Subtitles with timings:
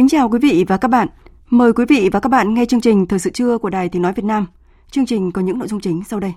[0.00, 1.08] Kính chào quý vị và các bạn.
[1.50, 4.02] Mời quý vị và các bạn nghe chương trình Thời sự trưa của Đài Tiếng
[4.02, 4.46] Nói Việt Nam.
[4.90, 6.32] Chương trình có những nội dung chính sau đây.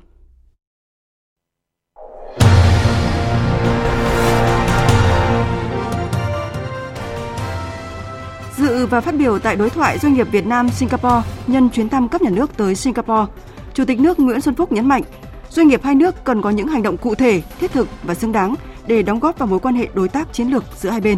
[8.57, 12.09] Dự và phát biểu tại đối thoại doanh nghiệp Việt Nam Singapore nhân chuyến thăm
[12.09, 13.31] cấp nhà nước tới Singapore,
[13.73, 15.03] Chủ tịch nước Nguyễn Xuân Phúc nhấn mạnh,
[15.49, 18.31] doanh nghiệp hai nước cần có những hành động cụ thể, thiết thực và xứng
[18.31, 18.55] đáng
[18.87, 21.17] để đóng góp vào mối quan hệ đối tác chiến lược giữa hai bên.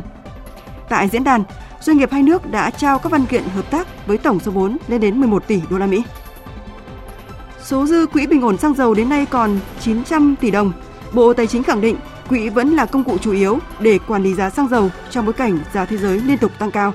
[0.90, 1.44] Tại diễn đàn,
[1.86, 4.78] doanh nghiệp hai nước đã trao các văn kiện hợp tác với tổng số vốn
[4.88, 6.04] lên đến 11 tỷ đô la Mỹ.
[7.64, 10.72] Số dư quỹ bình ổn xăng dầu đến nay còn 900 tỷ đồng.
[11.14, 11.96] Bộ Tài chính khẳng định
[12.30, 15.34] quỹ vẫn là công cụ chủ yếu để quản lý giá xăng dầu trong bối
[15.34, 16.94] cảnh giá thế giới liên tục tăng cao.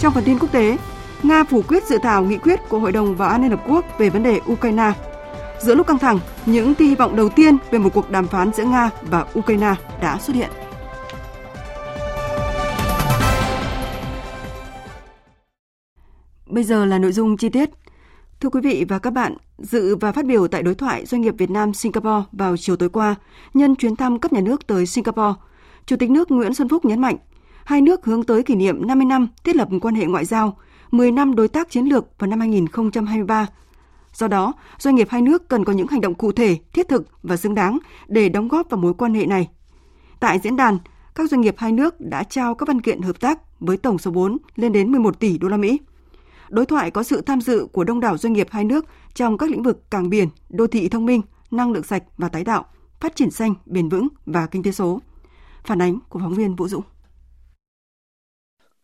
[0.00, 0.76] Trong phần tin quốc tế,
[1.22, 3.84] Nga phủ quyết dự thảo nghị quyết của Hội đồng Bảo an Liên Hợp Quốc
[3.98, 4.92] về vấn đề Ukraine.
[5.60, 8.52] Giữa lúc căng thẳng, những tia hy vọng đầu tiên về một cuộc đàm phán
[8.52, 10.50] giữa Nga và Ukraine đã xuất hiện.
[16.56, 17.70] Bây giờ là nội dung chi tiết.
[18.40, 21.34] Thưa quý vị và các bạn, dự và phát biểu tại đối thoại doanh nghiệp
[21.38, 23.14] Việt Nam Singapore vào chiều tối qua,
[23.54, 25.34] nhân chuyến thăm cấp nhà nước tới Singapore,
[25.86, 27.16] Chủ tịch nước Nguyễn Xuân Phúc nhấn mạnh,
[27.64, 30.56] hai nước hướng tới kỷ niệm 50 năm thiết lập quan hệ ngoại giao,
[30.90, 33.46] 10 năm đối tác chiến lược vào năm 2023.
[34.12, 37.06] Do đó, doanh nghiệp hai nước cần có những hành động cụ thể, thiết thực
[37.22, 39.48] và xứng đáng để đóng góp vào mối quan hệ này.
[40.20, 40.78] Tại diễn đàn,
[41.14, 44.10] các doanh nghiệp hai nước đã trao các văn kiện hợp tác với tổng số
[44.10, 45.78] vốn lên đến 11 tỷ đô la Mỹ.
[46.48, 49.50] Đối thoại có sự tham dự của đông đảo doanh nghiệp hai nước trong các
[49.50, 52.64] lĩnh vực cảng biển, đô thị thông minh, năng lượng sạch và tái tạo,
[53.00, 55.00] phát triển xanh, bền vững và kinh tế số.
[55.64, 56.82] Phản ánh của phóng viên Vũ Dũng.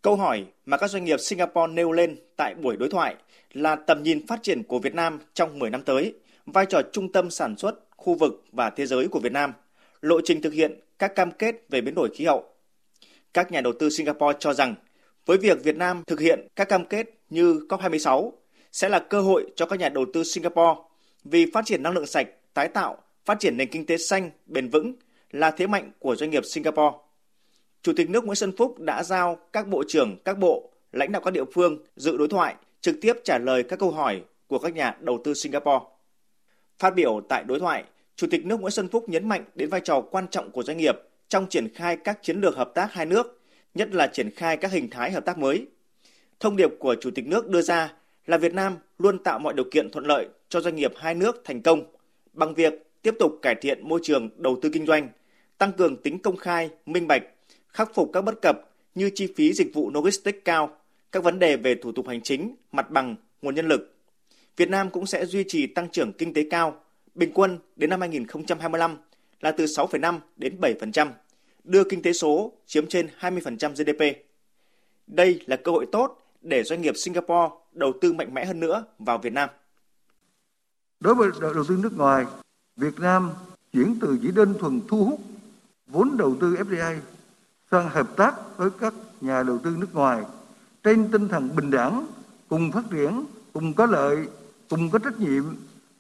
[0.03, 3.17] Câu hỏi mà các doanh nghiệp Singapore nêu lên tại buổi đối thoại
[3.53, 6.15] là tầm nhìn phát triển của Việt Nam trong 10 năm tới,
[6.47, 9.53] vai trò trung tâm sản xuất, khu vực và thế giới của Việt Nam,
[10.01, 12.45] lộ trình thực hiện các cam kết về biến đổi khí hậu.
[13.35, 14.75] Các nhà đầu tư Singapore cho rằng
[15.27, 18.31] với việc Việt Nam thực hiện các cam kết như COP26
[18.73, 20.81] sẽ là cơ hội cho các nhà đầu tư Singapore
[21.25, 24.69] vì phát triển năng lượng sạch, tái tạo, phát triển nền kinh tế xanh, bền
[24.69, 24.95] vững
[25.31, 26.97] là thế mạnh của doanh nghiệp Singapore.
[27.83, 31.23] Chủ tịch nước Nguyễn Xuân Phúc đã giao các bộ trưởng, các bộ, lãnh đạo
[31.25, 34.75] các địa phương dự đối thoại trực tiếp trả lời các câu hỏi của các
[34.75, 35.85] nhà đầu tư Singapore.
[36.79, 37.85] Phát biểu tại đối thoại,
[38.17, 40.79] Chủ tịch nước Nguyễn Xuân Phúc nhấn mạnh đến vai trò quan trọng của doanh
[40.79, 40.95] nghiệp
[41.29, 43.42] trong triển khai các chiến lược hợp tác hai nước,
[43.75, 45.67] nhất là triển khai các hình thái hợp tác mới.
[46.41, 47.93] Thông điệp của Chủ tịch nước đưa ra
[48.27, 51.43] là Việt Nam luôn tạo mọi điều kiện thuận lợi cho doanh nghiệp hai nước
[51.45, 51.85] thành công
[52.33, 52.73] bằng việc
[53.03, 55.09] tiếp tục cải thiện môi trường đầu tư kinh doanh,
[55.59, 57.23] tăng cường tính công khai, minh bạch,
[57.69, 60.77] khắc phục các bất cập như chi phí dịch vụ logistics cao,
[61.13, 63.95] các vấn đề về thủ tục hành chính, mặt bằng, nguồn nhân lực.
[64.57, 66.81] Việt Nam cũng sẽ duy trì tăng trưởng kinh tế cao,
[67.15, 68.97] bình quân đến năm 2025
[69.41, 71.09] là từ 6,5 đến 7%,
[71.65, 74.17] đưa kinh tế số chiếm trên 20% GDP.
[75.07, 78.85] Đây là cơ hội tốt để doanh nghiệp Singapore đầu tư mạnh mẽ hơn nữa
[78.99, 79.49] vào Việt Nam.
[81.01, 82.25] Đối với đầu tư nước ngoài,
[82.77, 83.31] Việt Nam
[83.73, 85.21] chuyển từ chỉ đơn thuần thu hút
[85.87, 86.99] vốn đầu tư FDI
[87.71, 90.25] sang hợp tác với các nhà đầu tư nước ngoài
[90.83, 92.07] trên tinh thần bình đẳng,
[92.49, 94.27] cùng phát triển, cùng có lợi,
[94.71, 95.45] cùng có trách nhiệm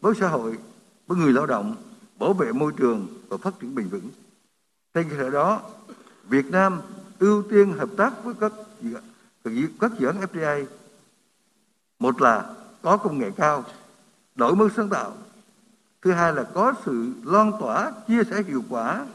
[0.01, 0.59] với xã hội,
[1.07, 1.77] với người lao động,
[2.19, 4.09] bảo vệ môi trường và phát triển bền vững.
[4.95, 5.63] Trên cơ sở đó,
[6.25, 6.81] Việt Nam
[7.19, 8.53] ưu tiên hợp tác với các
[9.45, 10.65] dự các dự án FDI.
[11.99, 13.65] Một là có công nghệ cao,
[14.35, 15.17] đổi mới sáng tạo.
[16.03, 19.07] Thứ hai là có sự loan tỏa, chia sẻ hiệu quả,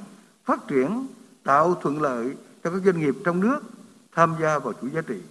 [0.46, 1.08] phát triển,
[1.44, 3.60] tạo thuận lợi cho các doanh nghiệp trong nước
[4.12, 5.22] tham gia vào chuỗi giá trị.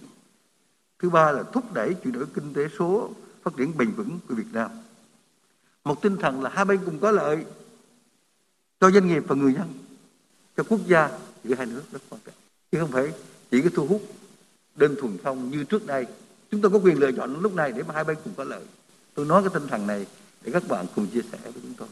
[0.99, 3.09] Thứ ba là thúc đẩy chuyển đổi kinh tế số,
[3.43, 4.71] phát triển bền vững của Việt Nam.
[5.83, 7.45] Một tinh thần là hai bên cùng có lợi
[8.79, 9.67] cho doanh nghiệp và người dân,
[10.57, 11.09] cho quốc gia
[11.43, 12.35] giữa hai nước rất quan trọng.
[12.71, 13.05] Chứ không phải
[13.51, 14.01] chỉ cái thu hút
[14.75, 16.05] đơn thuần không như trước đây.
[16.51, 18.61] Chúng tôi có quyền lựa chọn lúc này để mà hai bên cùng có lợi.
[19.13, 20.05] Tôi nói cái tinh thần này
[20.41, 21.87] để các bạn cùng chia sẻ với chúng tôi.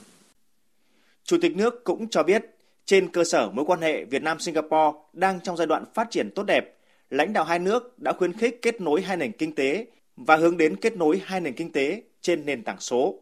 [1.23, 2.43] Chủ tịch nước cũng cho biết
[2.85, 6.31] Trên cơ sở mối quan hệ Việt Nam Singapore đang trong giai đoạn phát triển
[6.35, 6.77] tốt đẹp,
[7.09, 10.57] lãnh đạo hai nước đã khuyến khích kết nối hai nền kinh tế và hướng
[10.57, 13.19] đến kết nối hai nền kinh tế trên nền tảng số.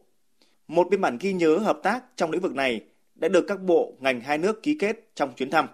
[0.67, 2.81] Một biên bản ghi nhớ hợp tác trong lĩnh vực này
[3.23, 5.67] đã được các bộ ngành hai nước ký kết trong chuyến thăm.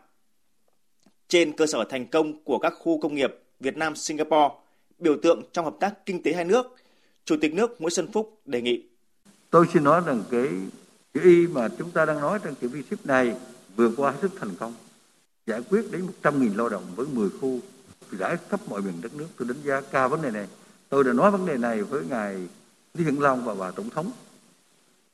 [1.27, 4.55] Trên cơ sở thành công của các khu công nghiệp Việt Nam Singapore,
[4.99, 6.75] biểu tượng trong hợp tác kinh tế hai nước,
[7.25, 8.83] Chủ tịch nước Nguyễn Xuân Phúc đề nghị.
[9.49, 10.47] Tôi xin nói rằng cái
[11.13, 13.33] chữ Y mà chúng ta đang nói trong chữ vi ship này
[13.75, 14.73] vừa qua rất thành công.
[15.45, 17.59] Giải quyết đến 100.000 lao động với 10 khu
[18.11, 19.27] giải khắp mọi miền đất nước.
[19.37, 20.47] Tôi đánh giá cao vấn đề này.
[20.89, 22.35] Tôi đã nói vấn đề này với ngài
[22.93, 24.11] Lý Hiển Long và bà Tổng thống.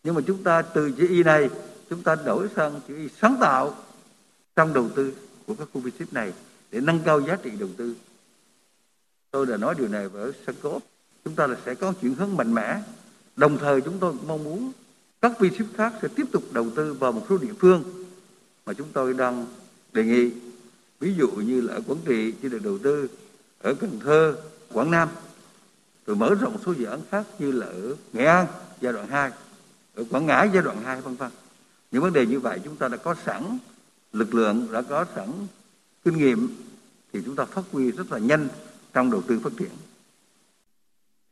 [0.04, 1.50] Nhưng mà chúng ta từ chữ Y này
[1.90, 3.76] chúng ta đổi sang chữ Y sáng tạo
[4.56, 5.14] trong đầu tư
[5.48, 6.34] của các khu vi ship này
[6.72, 7.96] để nâng cao giá trị đầu tư.
[9.32, 10.82] Tôi đã nói điều này với Sankot.
[11.26, 12.82] Chúng ta là sẽ có chuyển hướng mạnh mẽ.
[13.36, 14.72] Đồng thời chúng tôi cũng mong muốn
[15.22, 17.84] các vi ship khác sẽ tiếp tục đầu tư vào một số địa phương
[18.66, 19.46] mà chúng tôi đang
[19.94, 20.32] đề nghị.
[21.00, 23.08] Ví dụ như là ở Quảng Trị chỉ được đầu tư,
[23.62, 24.36] ở Cần Thơ,
[24.74, 25.10] Quảng Nam,
[26.08, 28.48] rồi mở rộng số dự án khác như là ở Nghệ An
[28.82, 29.32] giai đoạn 2,
[29.96, 31.32] ở Quảng Ngãi giai đoạn 2 vân vân.
[31.92, 33.58] Những vấn đề như vậy chúng ta đã có sẵn
[34.14, 35.30] lực lượng, đã có sẵn
[36.06, 36.48] kinh nghiệm
[37.14, 38.48] thì chúng ta phát huy rất là nhanh
[38.94, 39.70] trong đầu tư phát triển.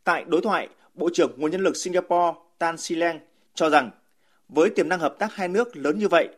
[0.03, 3.19] Tại đối thoại, Bộ trưởng Nguồn Nhân lực Singapore Tan Sileng
[3.53, 3.91] cho rằng
[4.49, 6.29] với tiềm năng hợp tác hai nước lớn như vậy,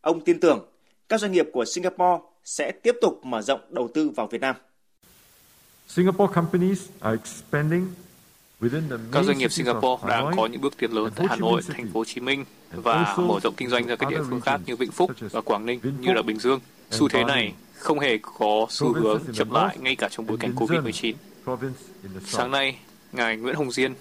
[0.00, 0.66] ông tin tưởng
[1.08, 4.56] các doanh nghiệp của Singapore sẽ tiếp tục mở rộng đầu tư vào Việt Nam.
[5.88, 7.86] Singapore companies are expanding
[9.12, 12.00] các doanh nghiệp Singapore đang có những bước tiến lớn tại Hà Nội, thành phố
[12.00, 14.90] Hồ Chí Minh và mở rộng kinh doanh ra các địa phương khác như Vĩnh
[14.90, 16.60] Phúc và Quảng Ninh như là Bình Dương.
[16.90, 20.54] Xu thế này không hề có xu hướng chậm lại ngay cả trong bối cảnh
[20.54, 21.14] Covid-19.
[22.26, 22.76] Sáng nay,
[23.12, 23.94] ngài Nguyễn Hồng Diên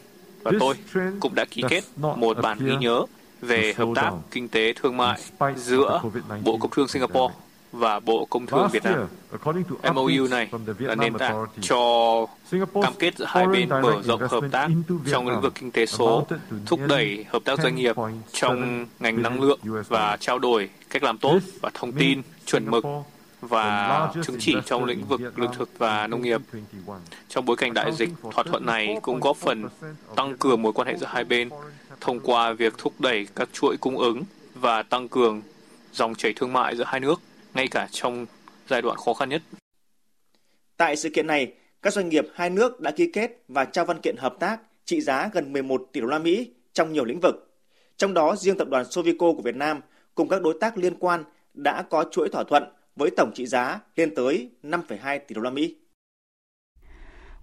[0.44, 0.76] và tôi
[1.20, 3.06] cũng đã ký kết một bản ghi nhớ
[3.42, 5.22] về hợp tác kinh tế thương mại
[5.56, 6.02] giữa
[6.44, 7.34] Bộ Công Thương Singapore
[7.74, 9.08] và Bộ Công Thương Việt Nam.
[9.94, 10.50] MOU này
[10.80, 11.78] là nền tảng cho
[12.82, 14.68] cam kết giữa hai bên mở rộng hợp tác
[15.12, 16.28] trong lĩnh vực kinh tế số,
[16.66, 17.96] thúc đẩy hợp tác doanh nghiệp
[18.32, 22.86] trong ngành năng lượng và trao đổi cách làm tốt và thông tin chuẩn mực
[23.42, 26.42] và chứng chỉ trong lĩnh vực lương thực và nông nghiệp.
[27.30, 29.66] Trong bối cảnh đại dịch, thỏa thuận này cũng góp phần
[30.16, 31.50] tăng cường mối quan hệ giữa hai bên
[32.02, 34.24] thông qua việc thúc đẩy các chuỗi cung ứng
[34.56, 35.42] và tăng cường
[35.94, 37.22] dòng chảy thương mại giữa hai nước
[37.54, 38.26] ngay cả trong
[38.70, 39.42] giai đoạn khó khăn nhất.
[40.78, 44.00] Tại sự kiện này, các doanh nghiệp hai nước đã ký kết và trao văn
[44.04, 47.54] kiện hợp tác trị giá gần 11 tỷ đô la Mỹ trong nhiều lĩnh vực.
[47.98, 49.82] Trong đó, riêng tập đoàn Sovico của Việt Nam
[50.16, 51.24] cùng các đối tác liên quan
[51.54, 52.64] đã có chuỗi thỏa thuận
[52.96, 55.76] với tổng trị giá lên tới 5,2 tỷ đô la Mỹ.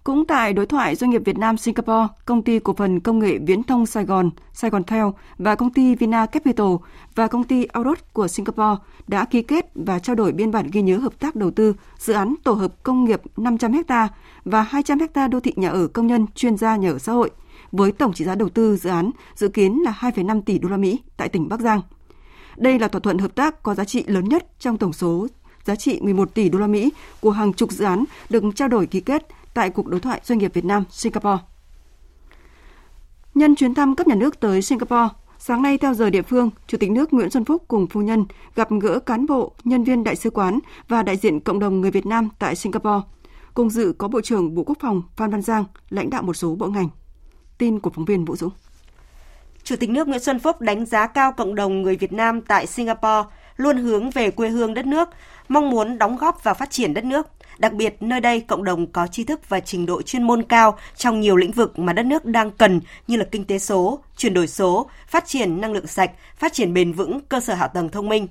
[0.03, 3.37] Cũng tại đối thoại doanh nghiệp Việt Nam Singapore, công ty cổ phần công nghệ
[3.37, 5.05] viễn thông Sài Gòn, Sài Gòn Tel
[5.37, 6.67] và công ty Vina Capital
[7.15, 10.81] và công ty Aurot của Singapore đã ký kết và trao đổi biên bản ghi
[10.81, 14.07] nhớ hợp tác đầu tư dự án tổ hợp công nghiệp 500 ha
[14.45, 17.29] và 200 ha đô thị nhà ở công nhân chuyên gia nhà ở xã hội
[17.71, 20.77] với tổng trị giá đầu tư dự án dự kiến là 2,5 tỷ đô la
[20.77, 21.81] Mỹ tại tỉnh Bắc Giang.
[22.57, 25.27] Đây là thỏa thuận hợp tác có giá trị lớn nhất trong tổng số
[25.63, 28.85] giá trị 11 tỷ đô la Mỹ của hàng chục dự án được trao đổi
[28.85, 31.37] ký kết tại cuộc Đối thoại Doanh nghiệp Việt Nam Singapore.
[33.33, 35.07] Nhân chuyến thăm cấp nhà nước tới Singapore,
[35.39, 38.25] sáng nay theo giờ địa phương, Chủ tịch nước Nguyễn Xuân Phúc cùng phu nhân
[38.55, 41.91] gặp gỡ cán bộ, nhân viên đại sứ quán và đại diện cộng đồng người
[41.91, 43.07] Việt Nam tại Singapore.
[43.53, 46.55] Cùng dự có Bộ trưởng Bộ Quốc phòng Phan Văn Giang, lãnh đạo một số
[46.55, 46.89] bộ ngành.
[47.57, 48.51] Tin của phóng viên Vũ Dũng.
[49.63, 52.67] Chủ tịch nước Nguyễn Xuân Phúc đánh giá cao cộng đồng người Việt Nam tại
[52.67, 53.23] Singapore,
[53.57, 55.09] luôn hướng về quê hương đất nước,
[55.47, 57.27] mong muốn đóng góp vào phát triển đất nước.
[57.57, 60.77] Đặc biệt, nơi đây cộng đồng có tri thức và trình độ chuyên môn cao
[60.95, 64.33] trong nhiều lĩnh vực mà đất nước đang cần như là kinh tế số, chuyển
[64.33, 67.89] đổi số, phát triển năng lượng sạch, phát triển bền vững cơ sở hạ tầng
[67.89, 68.27] thông minh.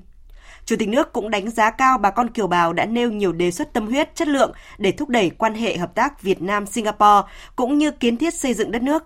[0.65, 3.51] Chủ tịch nước cũng đánh giá cao bà con kiều bào đã nêu nhiều đề
[3.51, 7.29] xuất tâm huyết, chất lượng để thúc đẩy quan hệ hợp tác Việt Nam Singapore
[7.57, 9.05] cũng như kiến thiết xây dựng đất nước.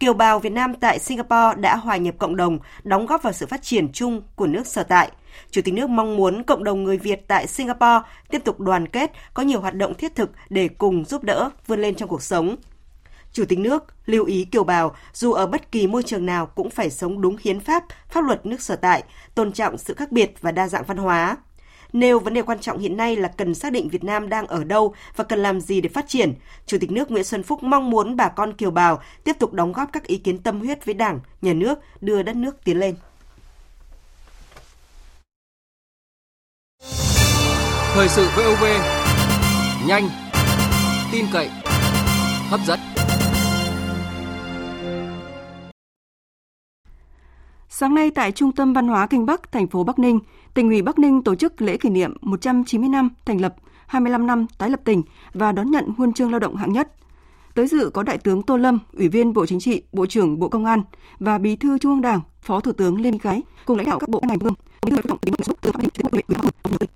[0.00, 3.46] Kiều bào Việt Nam tại Singapore đã hòa nhập cộng đồng, đóng góp vào sự
[3.46, 5.10] phát triển chung của nước sở tại–
[5.50, 8.00] Chủ tịch nước mong muốn cộng đồng người Việt tại Singapore
[8.30, 11.80] tiếp tục đoàn kết, có nhiều hoạt động thiết thực để cùng giúp đỡ vươn
[11.80, 12.56] lên trong cuộc sống.
[13.32, 16.70] Chủ tịch nước lưu ý kiều bào dù ở bất kỳ môi trường nào cũng
[16.70, 19.02] phải sống đúng hiến pháp, pháp luật nước sở tại,
[19.34, 21.36] tôn trọng sự khác biệt và đa dạng văn hóa.
[21.92, 24.64] Nêu vấn đề quan trọng hiện nay là cần xác định Việt Nam đang ở
[24.64, 26.34] đâu và cần làm gì để phát triển.
[26.66, 29.72] Chủ tịch nước Nguyễn Xuân Phúc mong muốn bà con kiều bào tiếp tục đóng
[29.72, 32.94] góp các ý kiến tâm huyết với Đảng, Nhà nước đưa đất nước tiến lên.
[37.96, 38.64] Thời sự VOV
[39.88, 40.08] nhanh,
[41.12, 41.50] tin cậy,
[42.48, 42.80] hấp dẫn.
[47.68, 50.20] Sáng nay tại Trung tâm Văn hóa Kinh Bắc, thành phố Bắc Ninh,
[50.54, 53.54] tỉnh ủy Bắc Ninh tổ chức lễ kỷ niệm 190 năm thành lập,
[53.86, 55.02] 25 năm tái lập tỉnh
[55.34, 56.92] và đón nhận huân chương lao động hạng nhất.
[57.54, 60.48] Tới dự có Đại tướng Tô Lâm, Ủy viên Bộ Chính trị, Bộ trưởng Bộ
[60.48, 60.82] Công an
[61.18, 63.98] và Bí thư Trung ương Đảng, Phó Thủ tướng Lê Minh Khái cùng lãnh đạo
[63.98, 64.54] các bộ ngành trung
[66.80, 66.95] ương.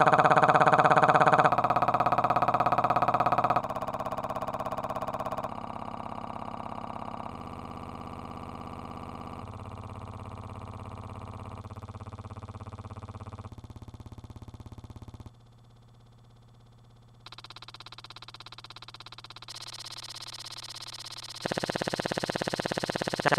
[23.21, 23.33] tặng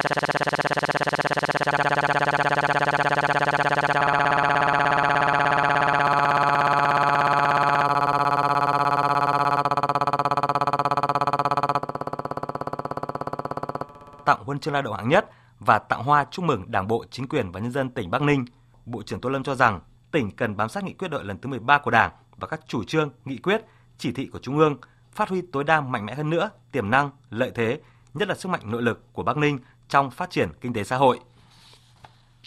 [14.45, 17.53] huân chương lao động hạng nhất và tặng hoa chúc mừng Đảng bộ, chính quyền
[17.53, 18.45] và nhân dân tỉnh Bắc Ninh.
[18.87, 21.49] Bộ trưởng Tô Lâm cho rằng tỉnh cần bám sát nghị quyết đội lần thứ
[21.49, 23.65] 13 của Đảng và các chủ trương, nghị quyết,
[23.99, 24.77] chỉ thị của Trung ương,
[25.13, 27.81] phát huy tối đa mạnh mẽ hơn nữa tiềm năng, lợi thế,
[28.15, 29.59] nhất là sức mạnh nội lực của Bắc Ninh
[29.93, 31.21] trong phát triển kinh tế xã hội.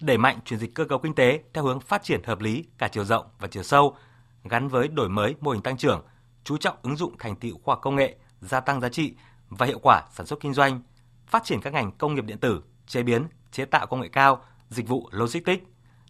[0.01, 2.87] Đẩy mạnh chuyển dịch cơ cấu kinh tế theo hướng phát triển hợp lý cả
[2.87, 3.95] chiều rộng và chiều sâu,
[4.43, 6.03] gắn với đổi mới mô hình tăng trưởng,
[6.43, 9.15] chú trọng ứng dụng thành tựu khoa học công nghệ, gia tăng giá trị
[9.49, 10.81] và hiệu quả sản xuất kinh doanh,
[11.27, 14.41] phát triển các ngành công nghiệp điện tử, chế biến, chế tạo công nghệ cao,
[14.69, 15.63] dịch vụ logistics,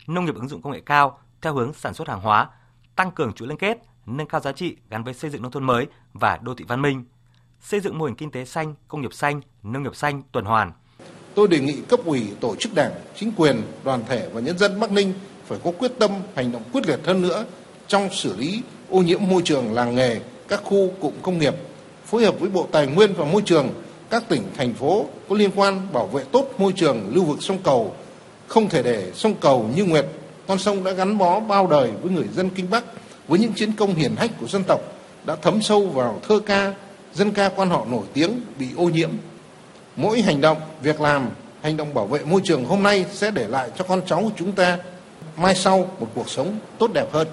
[0.07, 2.49] nông nghiệp ứng dụng công nghệ cao theo hướng sản xuất hàng hóa,
[2.95, 5.63] tăng cường chuỗi liên kết, nâng cao giá trị gắn với xây dựng nông thôn
[5.63, 7.05] mới và đô thị văn minh,
[7.59, 10.71] xây dựng mô hình kinh tế xanh, công nghiệp xanh, nông nghiệp xanh tuần hoàn.
[11.35, 14.79] Tôi đề nghị cấp ủy, tổ chức đảng, chính quyền, đoàn thể và nhân dân
[14.79, 15.13] Bắc Ninh
[15.47, 17.45] phải có quyết tâm hành động quyết liệt hơn nữa
[17.87, 21.55] trong xử lý ô nhiễm môi trường làng nghề, các khu cụm công nghiệp,
[22.05, 23.69] phối hợp với Bộ Tài nguyên và Môi trường
[24.09, 27.57] các tỉnh, thành phố có liên quan bảo vệ tốt môi trường lưu vực sông
[27.63, 27.93] Cầu.
[28.47, 30.05] Không thể để sông Cầu như Nguyệt,
[30.47, 32.83] con sông đã gắn bó bao đời với người dân Kinh Bắc,
[33.27, 34.81] với những chiến công hiển hách của dân tộc,
[35.25, 36.73] đã thấm sâu vào thơ ca,
[37.13, 39.09] dân ca quan họ nổi tiếng bị ô nhiễm.
[39.97, 41.29] Mỗi hành động, việc làm,
[41.61, 44.51] hành động bảo vệ môi trường hôm nay sẽ để lại cho con cháu chúng
[44.51, 44.77] ta
[45.37, 47.27] mai sau một cuộc sống tốt đẹp hơn.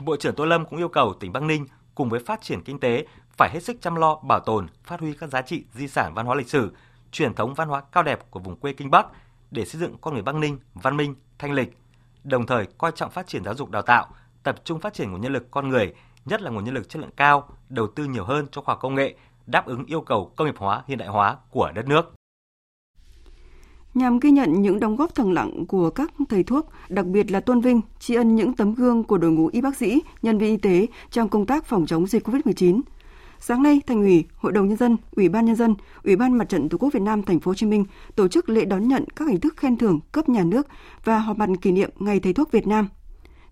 [0.00, 2.80] Bộ trưởng Tô Lâm cũng yêu cầu tỉnh Bắc Ninh cùng với phát triển kinh
[2.80, 3.06] tế
[3.36, 6.26] phải hết sức chăm lo bảo tồn, phát huy các giá trị di sản văn
[6.26, 6.72] hóa lịch sử,
[7.12, 9.06] truyền thống văn hóa cao đẹp của vùng quê Kinh Bắc
[9.50, 11.76] để xây dựng con người Bắc Ninh văn minh, thanh lịch,
[12.24, 14.08] đồng thời coi trọng phát triển giáo dục đào tạo,
[14.42, 15.94] tập trung phát triển nguồn nhân lực con người,
[16.24, 18.82] nhất là nguồn nhân lực chất lượng cao, đầu tư nhiều hơn cho khoa học
[18.82, 19.14] công nghệ,
[19.46, 22.14] đáp ứng yêu cầu công nghiệp hóa, hiện đại hóa của đất nước
[23.94, 27.40] nhằm ghi nhận những đóng góp thầm lặng của các thầy thuốc, đặc biệt là
[27.40, 30.50] tôn vinh, tri ân những tấm gương của đội ngũ y bác sĩ, nhân viên
[30.50, 32.80] y tế trong công tác phòng chống dịch COVID-19.
[33.40, 36.48] Sáng nay, Thành ủy, Hội đồng nhân dân, Ủy ban nhân dân, Ủy ban Mặt
[36.48, 37.84] trận Tổ quốc Việt Nam thành phố Hồ Chí Minh
[38.16, 40.66] tổ chức lễ đón nhận các hình thức khen thưởng cấp nhà nước
[41.04, 42.88] và họp mặt kỷ niệm Ngày thầy thuốc Việt Nam.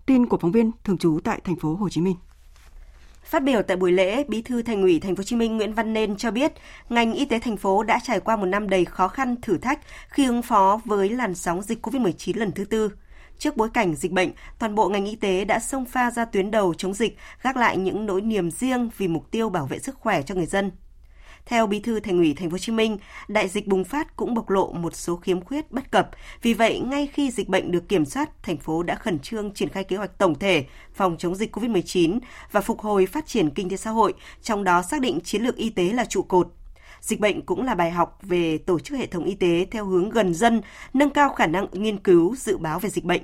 [0.05, 2.15] Tin của phóng viên thường trú tại thành phố Hồ Chí Minh.
[3.31, 5.73] Phát biểu tại buổi lễ, Bí thư Thành ủy Thành phố Hồ Chí Minh Nguyễn
[5.73, 6.53] Văn Nên cho biết,
[6.89, 9.79] ngành y tế thành phố đã trải qua một năm đầy khó khăn, thử thách
[10.09, 12.91] khi ứng phó với làn sóng dịch COVID-19 lần thứ tư.
[13.37, 16.51] Trước bối cảnh dịch bệnh, toàn bộ ngành y tế đã xông pha ra tuyến
[16.51, 19.95] đầu chống dịch, gác lại những nỗi niềm riêng vì mục tiêu bảo vệ sức
[19.95, 20.71] khỏe cho người dân.
[21.51, 24.33] Theo Bí thư Thành ủy Thành phố Hồ Chí Minh, đại dịch bùng phát cũng
[24.33, 26.09] bộc lộ một số khiếm khuyết bất cập.
[26.41, 29.69] Vì vậy, ngay khi dịch bệnh được kiểm soát, thành phố đã khẩn trương triển
[29.69, 32.19] khai kế hoạch tổng thể phòng chống dịch COVID-19
[32.51, 35.55] và phục hồi phát triển kinh tế xã hội, trong đó xác định chiến lược
[35.55, 36.47] y tế là trụ cột.
[37.01, 40.09] Dịch bệnh cũng là bài học về tổ chức hệ thống y tế theo hướng
[40.09, 40.61] gần dân,
[40.93, 43.21] nâng cao khả năng nghiên cứu, dự báo về dịch bệnh.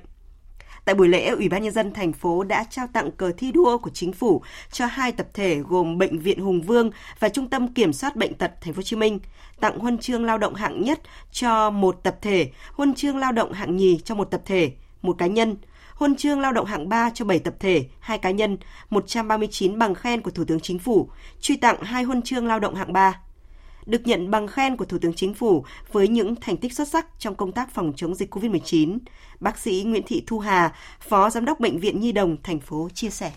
[0.87, 3.77] Tại buổi lễ, Ủy ban nhân dân thành phố đã trao tặng cờ thi đua
[3.77, 4.41] của chính phủ
[4.71, 8.33] cho hai tập thể gồm Bệnh viện Hùng Vương và Trung tâm Kiểm soát bệnh
[8.33, 9.19] tật Thành phố Hồ Chí Minh,
[9.59, 10.99] tặng huân chương lao động hạng nhất
[11.31, 15.15] cho một tập thể, huân chương lao động hạng nhì cho một tập thể, một
[15.17, 15.57] cá nhân,
[15.93, 18.57] huân chương lao động hạng 3 cho 7 tập thể, hai cá nhân,
[18.89, 21.09] 139 bằng khen của Thủ tướng Chính phủ,
[21.41, 23.21] truy tặng hai huân chương lao động hạng 3
[23.87, 27.07] được nhận bằng khen của Thủ tướng Chính phủ với những thành tích xuất sắc
[27.19, 28.97] trong công tác phòng chống dịch COVID-19.
[29.39, 32.89] Bác sĩ Nguyễn Thị Thu Hà, Phó Giám đốc Bệnh viện Nhi Đồng thành phố
[32.93, 33.31] chia sẻ.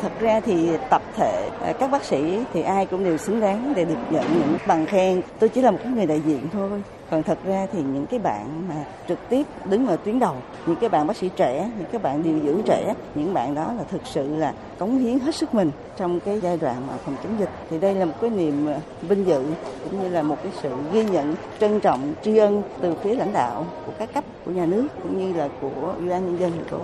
[0.00, 3.72] Thật ra thì tập thể à, các bác sĩ thì ai cũng đều xứng đáng
[3.76, 5.22] để được nhận những bằng khen.
[5.38, 6.82] Tôi chỉ là một người đại diện thôi.
[7.14, 10.76] Còn thật ra thì những cái bạn mà trực tiếp đứng ở tuyến đầu, những
[10.80, 13.84] cái bạn bác sĩ trẻ, những cái bạn điều dưỡng trẻ, những bạn đó là
[13.90, 17.36] thực sự là cống hiến hết sức mình trong cái giai đoạn mà phòng chống
[17.38, 17.48] dịch.
[17.70, 19.44] Thì đây là một cái niềm ờ, vinh dự
[19.84, 23.32] cũng như là một cái sự ghi nhận, trân trọng, tri ân từ phía lãnh
[23.32, 26.52] đạo của các cấp của nhà nước cũng như là của ủy ban nhân dân
[26.52, 26.78] thành phố.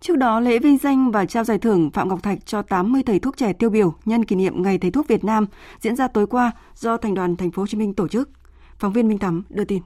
[0.00, 3.18] Trước đó, lễ vinh danh và trao giải thưởng Phạm Ngọc Thạch cho 80 thầy
[3.18, 5.46] thuốc trẻ tiêu biểu nhân kỷ niệm Ngày Thầy thuốc Việt Nam
[5.80, 8.30] diễn ra tối qua do Thành đoàn Thành phố Hồ Chí Minh tổ chức.
[8.80, 9.82] Phóng viên Minh Thắm đưa tin.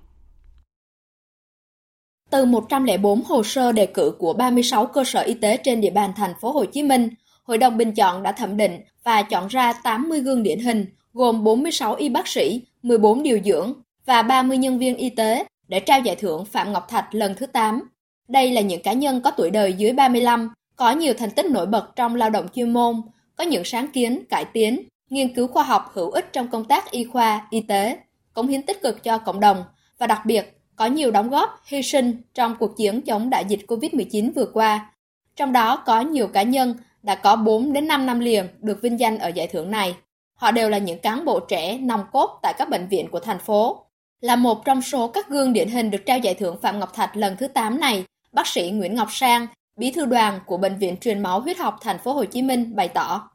[2.31, 6.13] Từ 104 hồ sơ đề cử của 36 cơ sở y tế trên địa bàn
[6.17, 7.09] thành phố Hồ Chí Minh,
[7.45, 11.45] Hội đồng bình chọn đã thẩm định và chọn ra 80 gương điển hình, gồm
[11.45, 13.73] 46 y bác sĩ, 14 điều dưỡng
[14.07, 17.47] và 30 nhân viên y tế để trao giải thưởng Phạm Ngọc Thạch lần thứ
[17.47, 17.83] 8.
[18.29, 21.67] Đây là những cá nhân có tuổi đời dưới 35, có nhiều thành tích nổi
[21.67, 23.03] bật trong lao động chuyên môn,
[23.37, 26.91] có những sáng kiến, cải tiến, nghiên cứu khoa học hữu ích trong công tác
[26.91, 27.99] y khoa, y tế,
[28.35, 29.65] cống hiến tích cực cho cộng đồng
[29.99, 33.61] và đặc biệt có nhiều đóng góp, hy sinh trong cuộc chiến chống đại dịch
[33.69, 34.93] COVID-19 vừa qua.
[35.37, 39.01] Trong đó có nhiều cá nhân đã có 4 đến 5 năm liền được vinh
[39.01, 39.97] danh ở giải thưởng này.
[40.35, 43.39] Họ đều là những cán bộ trẻ nòng cốt tại các bệnh viện của thành
[43.39, 43.85] phố.
[44.21, 47.17] Là một trong số các gương điển hình được trao giải thưởng Phạm Ngọc Thạch
[47.17, 50.97] lần thứ 8 này, bác sĩ Nguyễn Ngọc Sang, bí thư đoàn của Bệnh viện
[50.97, 53.29] Truyền máu huyết học thành phố Hồ Chí Minh bày tỏ.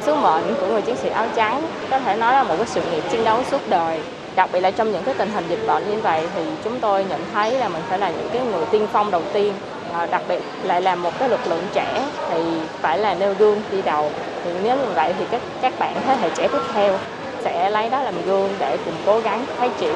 [0.00, 2.90] Sứ mệnh của người chiến sĩ áo trắng có thể nói là một cái sự
[2.90, 4.00] nghiệp chiến đấu suốt đời.
[4.40, 7.04] Đặc biệt là trong những cái tình hình dịch bệnh như vậy thì chúng tôi
[7.04, 9.54] nhận thấy là mình phải là những cái người tiên phong đầu tiên.
[9.92, 13.62] À, đặc biệt lại là một cái lực lượng trẻ thì phải là nêu gương
[13.72, 14.10] đi đầu.
[14.44, 16.98] Thì nếu như vậy thì các các bạn thế hệ trẻ tiếp theo
[17.44, 19.94] sẽ lấy đó làm gương để cùng cố gắng phát triển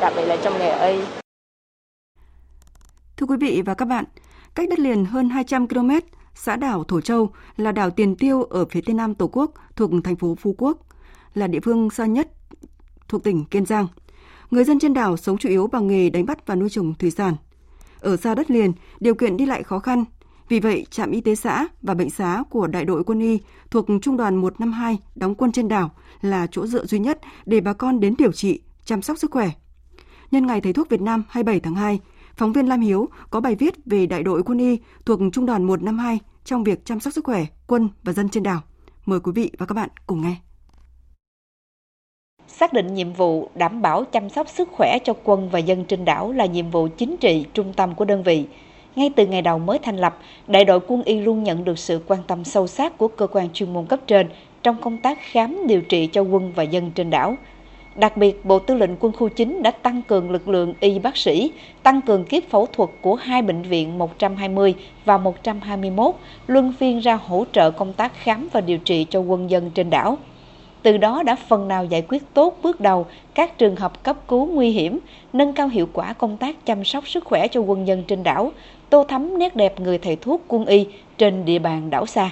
[0.00, 1.00] đặc biệt là trong nghề y.
[3.16, 4.04] Thưa quý vị và các bạn,
[4.54, 5.90] cách đất liền hơn 200 km,
[6.34, 9.90] xã đảo Thổ Châu là đảo tiền tiêu ở phía tây nam Tổ quốc thuộc
[10.04, 10.78] thành phố Phú Quốc,
[11.34, 12.28] là địa phương xa nhất
[13.08, 13.86] thuộc tỉnh Kiên Giang.
[14.50, 17.10] Người dân trên đảo sống chủ yếu bằng nghề đánh bắt và nuôi trồng thủy
[17.10, 17.34] sản.
[18.00, 20.04] Ở xa đất liền, điều kiện đi lại khó khăn.
[20.48, 23.86] Vì vậy, trạm y tế xã và bệnh xá của đại đội quân y thuộc
[24.02, 28.00] Trung đoàn 152 đóng quân trên đảo là chỗ dựa duy nhất để bà con
[28.00, 29.50] đến điều trị, chăm sóc sức khỏe.
[30.30, 32.00] Nhân ngày Thầy thuốc Việt Nam 27 tháng 2,
[32.36, 35.64] phóng viên Lam Hiếu có bài viết về đại đội quân y thuộc Trung đoàn
[35.64, 38.62] 152 trong việc chăm sóc sức khỏe quân và dân trên đảo.
[39.06, 40.36] Mời quý vị và các bạn cùng nghe.
[42.60, 46.04] Xác định nhiệm vụ đảm bảo chăm sóc sức khỏe cho quân và dân trên
[46.04, 48.44] đảo là nhiệm vụ chính trị trung tâm của đơn vị.
[48.96, 52.02] Ngay từ ngày đầu mới thành lập, đại đội quân y luôn nhận được sự
[52.06, 54.28] quan tâm sâu sát của cơ quan chuyên môn cấp trên
[54.62, 57.36] trong công tác khám điều trị cho quân và dân trên đảo,
[57.96, 61.16] Đặc biệt, Bộ Tư lệnh Quân khu 9 đã tăng cường lực lượng y bác
[61.16, 66.14] sĩ, tăng cường kiếp phẫu thuật của hai bệnh viện 120 và 121,
[66.46, 69.90] luân phiên ra hỗ trợ công tác khám và điều trị cho quân dân trên
[69.90, 70.18] đảo.
[70.86, 74.46] Từ đó đã phần nào giải quyết tốt bước đầu các trường hợp cấp cứu
[74.46, 74.98] nguy hiểm,
[75.32, 78.52] nâng cao hiệu quả công tác chăm sóc sức khỏe cho quân dân trên đảo,
[78.90, 80.86] tô thắm nét đẹp người thầy thuốc quân y
[81.18, 82.30] trên địa bàn đảo xa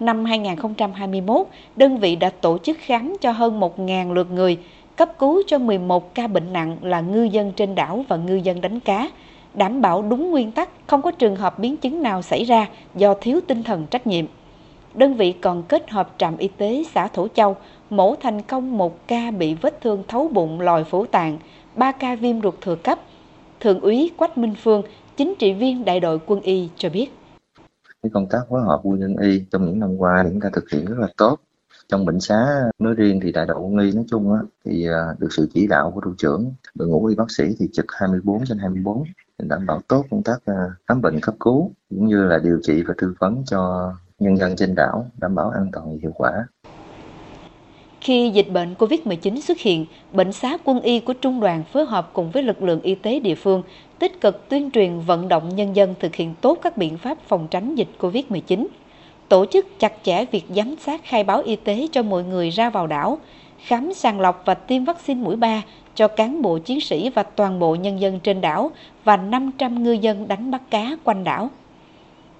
[0.00, 4.58] năm 2021, đơn vị đã tổ chức khám cho hơn 1.000 lượt người,
[4.96, 8.60] cấp cứu cho 11 ca bệnh nặng là ngư dân trên đảo và ngư dân
[8.60, 9.08] đánh cá,
[9.54, 13.14] đảm bảo đúng nguyên tắc không có trường hợp biến chứng nào xảy ra do
[13.14, 14.26] thiếu tinh thần trách nhiệm.
[14.96, 17.56] Đơn vị còn kết hợp trạm y tế xã Thổ Châu,
[17.90, 21.38] mổ thành công một ca bị vết thương thấu bụng lòi phủ tạng,
[21.74, 22.98] ba ca viêm ruột thừa cấp.
[23.60, 24.82] Thượng úy Quách Minh Phương,
[25.16, 27.10] chính trị viên đại đội quân y cho biết
[28.06, 30.70] cái công tác phối hợp quân nhân y trong những năm qua chúng ta thực
[30.70, 31.38] hiện rất là tốt
[31.88, 32.46] trong bệnh xá
[32.78, 35.66] nói riêng thì đại đội quân y nói chung á, thì à, được sự chỉ
[35.66, 39.04] đạo của thủ trưởng đội ngũ y bác sĩ thì trực 24 trên 24
[39.38, 40.54] đảm bảo tốt công tác à,
[40.86, 44.56] khám bệnh cấp cứu cũng như là điều trị và tư vấn cho nhân dân
[44.56, 46.46] trên đảo đảm bảo an toàn và hiệu quả
[48.06, 52.10] khi dịch bệnh COVID-19 xuất hiện, bệnh xá quân y của trung đoàn phối hợp
[52.12, 53.62] cùng với lực lượng y tế địa phương
[53.98, 57.48] tích cực tuyên truyền vận động nhân dân thực hiện tốt các biện pháp phòng
[57.50, 58.66] tránh dịch COVID-19,
[59.28, 62.70] tổ chức chặt chẽ việc giám sát khai báo y tế cho mọi người ra
[62.70, 63.18] vào đảo,
[63.58, 65.62] khám sàng lọc và tiêm vaccine mũi 3
[65.94, 68.70] cho cán bộ chiến sĩ và toàn bộ nhân dân trên đảo
[69.04, 71.50] và 500 ngư dân đánh bắt cá quanh đảo.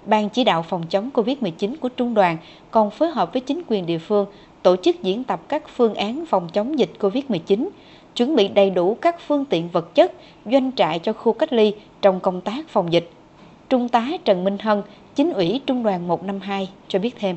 [0.07, 2.37] Ban chỉ đạo phòng chống COVID-19 của trung đoàn
[2.71, 4.27] còn phối hợp với chính quyền địa phương
[4.63, 7.69] tổ chức diễn tập các phương án phòng chống dịch COVID-19,
[8.17, 10.13] chuẩn bị đầy đủ các phương tiện vật chất,
[10.45, 13.11] doanh trại cho khu cách ly trong công tác phòng dịch.
[13.69, 14.83] Trung tá Trần Minh Hân,
[15.15, 17.37] chính ủy Trung đoàn 152 cho biết thêm.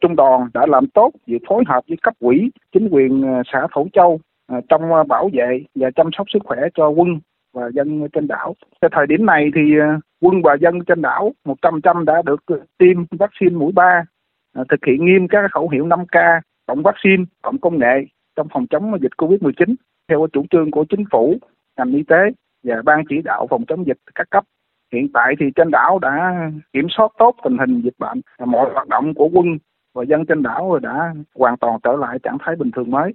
[0.00, 3.66] Trung đoàn đã làm tốt việc phối hợp với cấp ủy, chính quyền ờ, xã
[3.74, 7.08] Thổ Châu ờ, trong ờ, bảo vệ và chăm sóc sức khỏe cho quân
[7.54, 8.54] và dân trên đảo.
[8.80, 9.86] Tại thời điểm này thì ờ,
[10.20, 12.40] quân và dân trên đảo 100% đã được
[12.78, 14.04] tiêm vaccine mũi 3
[14.54, 18.66] à, thực hiện nghiêm các khẩu hiệu 5K, cộng vaccine, cộng công nghệ trong phòng
[18.70, 19.74] chống dịch Covid-19
[20.08, 21.38] theo chủ trương của chính phủ,
[21.76, 22.16] ngành y tế
[22.64, 24.44] và ban chỉ đạo phòng chống dịch các cấp.
[24.92, 26.34] Hiện tại thì trên đảo đã
[26.72, 29.46] kiểm soát tốt tình hình dịch bệnh, mọi hoạt động của quân
[29.94, 33.12] và dân trên đảo đã hoàn toàn trở lại trạng thái bình thường mới.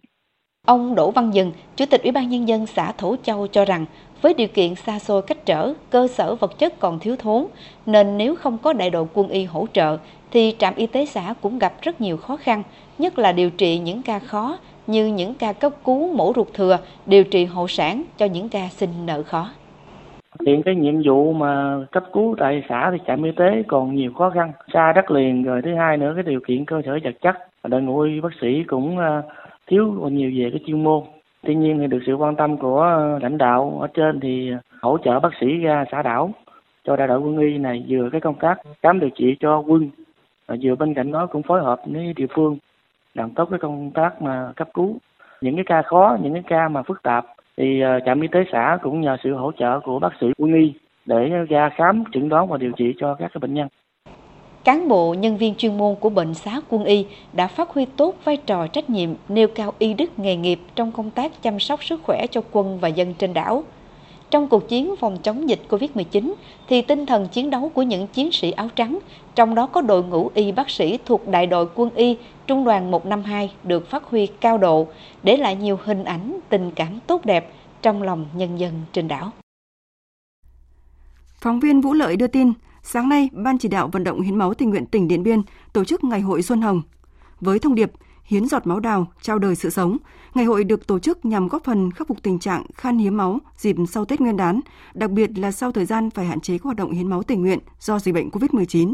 [0.68, 3.86] Ông Đỗ Văn Dừng, Chủ tịch Ủy ban Nhân dân xã Thổ Châu cho rằng
[4.22, 7.46] với điều kiện xa xôi cách trở, cơ sở vật chất còn thiếu thốn,
[7.86, 9.98] nên nếu không có đại đội quân y hỗ trợ,
[10.32, 12.64] thì trạm y tế xã cũng gặp rất nhiều khó khăn,
[12.98, 16.78] nhất là điều trị những ca khó như những ca cấp cứu mổ ruột thừa,
[17.06, 19.50] điều trị hộ sản cho những ca sinh nợ khó.
[20.48, 24.14] Hiện cái nhiệm vụ mà cấp cứu tại xã thì trạm y tế còn nhiều
[24.14, 27.16] khó khăn, xa đất liền rồi thứ hai nữa cái điều kiện cơ sở vật
[27.22, 29.22] chất, đội ngũ y bác sĩ cũng à,
[29.68, 31.04] thiếu nhiều về cái chuyên môn.
[31.44, 32.86] Tuy nhiên thì được sự quan tâm của
[33.22, 36.32] lãnh đạo ở trên thì hỗ trợ bác sĩ ra xã đảo,
[36.84, 39.90] cho đại đội quân y này vừa cái công tác khám điều trị cho quân,
[40.48, 42.58] và vừa bên cạnh đó cũng phối hợp với địa phương
[43.14, 44.98] làm tốt cái công tác mà cấp cứu.
[45.42, 47.26] Những cái ca khó, những cái ca mà phức tạp
[47.58, 50.54] thì ờ, trạm y tế xã cũng nhờ sự hỗ trợ của bác sĩ quân
[50.54, 50.74] y
[51.06, 53.68] để ra khám, chẩn đoán và điều trị cho các cái bệnh nhân
[54.64, 58.16] cán bộ, nhân viên chuyên môn của bệnh xá quân y đã phát huy tốt
[58.24, 61.84] vai trò trách nhiệm, nêu cao y đức nghề nghiệp trong công tác chăm sóc
[61.84, 63.64] sức khỏe cho quân và dân trên đảo.
[64.32, 66.34] Trong cuộc chiến phòng chống dịch COVID-19
[66.68, 69.00] thì tinh thần chiến đấu của những chiến sĩ áo trắng,
[69.36, 72.18] trong đó có đội ngũ y bác sĩ thuộc đại đội quân y
[72.48, 74.88] Trung đoàn 152 được phát huy cao độ,
[75.24, 79.32] để lại nhiều hình ảnh, tình cảm tốt đẹp trong lòng nhân dân trên đảo.
[81.42, 84.54] Phóng viên Vũ Lợi đưa tin, sáng nay, Ban chỉ đạo vận động hiến máu
[84.54, 85.42] tình nguyện tỉnh Điện Biên
[85.74, 86.82] tổ chức Ngày hội Xuân Hồng.
[87.42, 87.92] Với thông điệp
[88.24, 89.98] hiến giọt máu đào, trao đời sự sống.
[90.34, 93.40] Ngày hội được tổ chức nhằm góp phần khắc phục tình trạng khan hiếm máu
[93.58, 94.60] dịp sau Tết Nguyên đán,
[94.94, 97.42] đặc biệt là sau thời gian phải hạn chế các hoạt động hiến máu tình
[97.42, 98.94] nguyện do dịch bệnh COVID-19.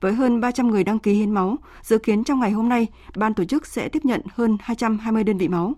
[0.00, 2.86] Với hơn 300 người đăng ký hiến máu, dự kiến trong ngày hôm nay,
[3.16, 5.74] ban tổ chức sẽ tiếp nhận hơn 220 đơn vị máu.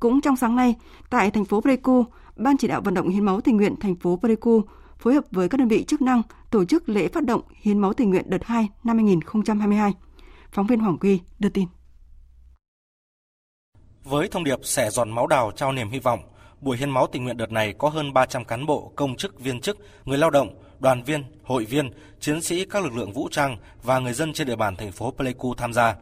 [0.00, 0.74] Cũng trong sáng nay,
[1.10, 2.04] tại thành phố Pleiku,
[2.36, 4.62] Ban chỉ đạo vận động hiến máu tình nguyện thành phố Pleiku
[5.02, 7.92] phối hợp với các đơn vị chức năng tổ chức lễ phát động hiến máu
[7.92, 9.92] tình nguyện đợt 2 năm 2022.
[10.52, 11.68] Phóng viên Hoàng Quy đưa tin.
[14.04, 16.20] Với thông điệp sẻ giọt máu đào trao niềm hy vọng,
[16.60, 19.60] buổi hiến máu tình nguyện đợt này có hơn 300 cán bộ, công chức, viên
[19.60, 23.56] chức, người lao động, đoàn viên, hội viên, chiến sĩ các lực lượng vũ trang
[23.82, 25.96] và người dân trên địa bàn thành phố Pleiku tham gia.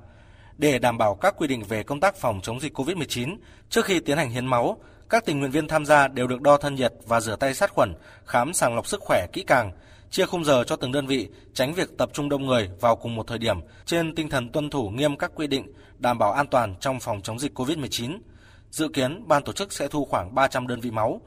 [0.59, 3.37] Để đảm bảo các quy định về công tác phòng chống dịch COVID-19,
[3.69, 4.77] trước khi tiến hành hiến máu,
[5.11, 7.71] các tình nguyện viên tham gia đều được đo thân nhiệt và rửa tay sát
[7.71, 7.95] khuẩn,
[8.27, 9.73] khám sàng lọc sức khỏe kỹ càng,
[10.11, 13.15] chia khung giờ cho từng đơn vị, tránh việc tập trung đông người vào cùng
[13.15, 16.47] một thời điểm trên tinh thần tuân thủ nghiêm các quy định đảm bảo an
[16.47, 18.19] toàn trong phòng chống dịch COVID-19.
[18.71, 21.21] Dự kiến ban tổ chức sẽ thu khoảng 300 đơn vị máu.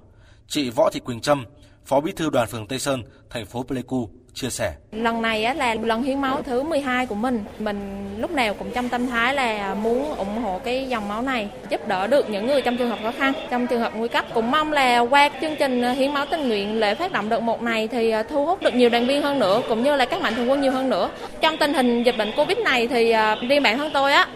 [0.48, 1.46] Chị Võ Thị Quỳnh Trâm,
[1.86, 4.74] Phó Bí thư Đoàn phường Tây Sơn, thành phố Pleiku chia sẻ.
[4.92, 7.44] Lần này á, là lần hiến máu thứ 12 của mình.
[7.60, 11.48] Mình lúc nào cũng trong tâm thái là muốn ủng hộ cái dòng máu này,
[11.70, 14.26] giúp đỡ được những người trong trường hợp khó khăn, trong trường hợp nguy cấp.
[14.34, 17.62] Cũng mong là qua chương trình hiến máu tình nguyện lễ phát động đợt một
[17.62, 20.22] này thì à, thu hút được nhiều đoàn viên hơn nữa, cũng như là các
[20.22, 21.10] mạnh thường quân nhiều hơn nữa.
[21.42, 24.28] Trong tình hình dịch bệnh Covid này thì à, riêng bản thân tôi á,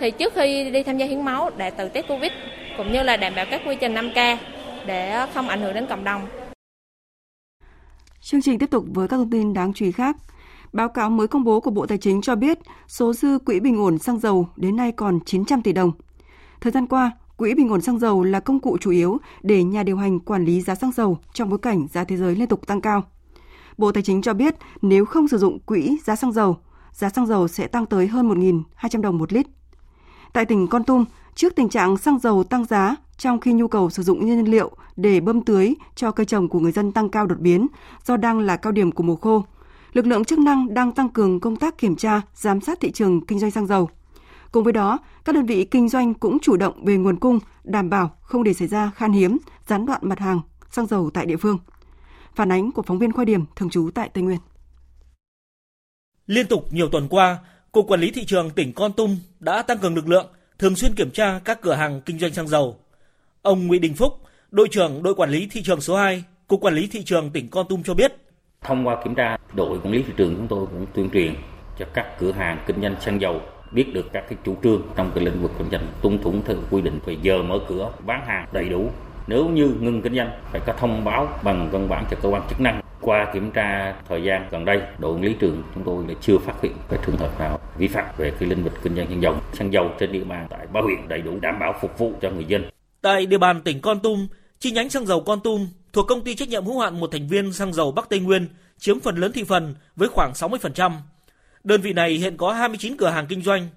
[0.00, 2.32] thì trước khi đi tham gia hiến máu để tự test Covid
[2.76, 4.36] cũng như là đảm bảo các quy trình 5K
[4.86, 6.26] để không ảnh hưởng đến cộng đồng.
[8.26, 10.16] Chương trình tiếp tục với các thông tin đáng chú ý khác.
[10.72, 12.58] Báo cáo mới công bố của Bộ Tài chính cho biết
[12.88, 15.92] số dư quỹ bình ổn xăng dầu đến nay còn 900 tỷ đồng.
[16.60, 19.82] Thời gian qua, quỹ bình ổn xăng dầu là công cụ chủ yếu để nhà
[19.82, 22.66] điều hành quản lý giá xăng dầu trong bối cảnh giá thế giới liên tục
[22.66, 23.02] tăng cao.
[23.78, 26.56] Bộ Tài chính cho biết nếu không sử dụng quỹ giá xăng dầu,
[26.92, 28.28] giá xăng dầu sẽ tăng tới hơn
[28.80, 29.46] 1.200 đồng một lít.
[30.32, 33.90] Tại tỉnh Con Tum, trước tình trạng xăng dầu tăng giá trong khi nhu cầu
[33.90, 37.26] sử dụng nhiên liệu để bơm tưới cho cây trồng của người dân tăng cao
[37.26, 37.66] đột biến
[38.04, 39.44] do đang là cao điểm của mùa khô.
[39.92, 43.26] Lực lượng chức năng đang tăng cường công tác kiểm tra, giám sát thị trường
[43.26, 43.88] kinh doanh xăng dầu.
[44.52, 47.90] Cùng với đó, các đơn vị kinh doanh cũng chủ động về nguồn cung, đảm
[47.90, 51.36] bảo không để xảy ra khan hiếm, gián đoạn mặt hàng xăng dầu tại địa
[51.36, 51.58] phương.
[52.34, 54.38] Phản ánh của phóng viên khoa Điểm thường trú tại Tây Nguyên.
[56.26, 57.38] Liên tục nhiều tuần qua,
[57.72, 60.26] Cục Quản lý Thị trường tỉnh Con Tum đã tăng cường lực lượng,
[60.58, 62.76] thường xuyên kiểm tra các cửa hàng kinh doanh xăng dầu.
[63.46, 64.12] Ông Nguyễn Đình Phúc,
[64.50, 67.48] đội trưởng đội quản lý thị trường số 2, Cục Quản lý Thị trường tỉnh
[67.48, 68.12] Con Tum cho biết.
[68.62, 71.34] Thông qua kiểm tra, đội quản lý thị trường chúng tôi cũng tuyên truyền
[71.78, 73.40] cho các cửa hàng kinh doanh xăng dầu
[73.72, 76.56] biết được các cái chủ trương trong cái lĩnh vực kinh doanh tuân thủ theo
[76.70, 78.90] quy định về giờ mở cửa bán hàng đầy đủ.
[79.26, 82.42] Nếu như ngưng kinh doanh phải có thông báo bằng văn bản cho cơ quan
[82.48, 82.80] chức năng.
[83.00, 86.38] Qua kiểm tra thời gian gần đây đội quản lý trường chúng tôi đã chưa
[86.38, 89.22] phát hiện cái trường hợp nào vi phạm về cái lĩnh vực kinh doanh xăng
[89.22, 89.34] dầu.
[89.52, 92.30] Xăng dầu trên địa bàn tại ba huyện đầy đủ đảm bảo phục vụ cho
[92.30, 92.62] người dân
[93.02, 94.26] tại địa bàn tỉnh Con Tum
[94.58, 97.28] chi nhánh xăng dầu Con Tum thuộc công ty trách nhiệm hữu hạn một thành
[97.28, 100.92] viên xăng dầu Bắc Tây Nguyên chiếm phần lớn thị phần với khoảng 60%.
[101.64, 103.68] Đơn vị này hiện có 29 cửa hàng kinh doanh.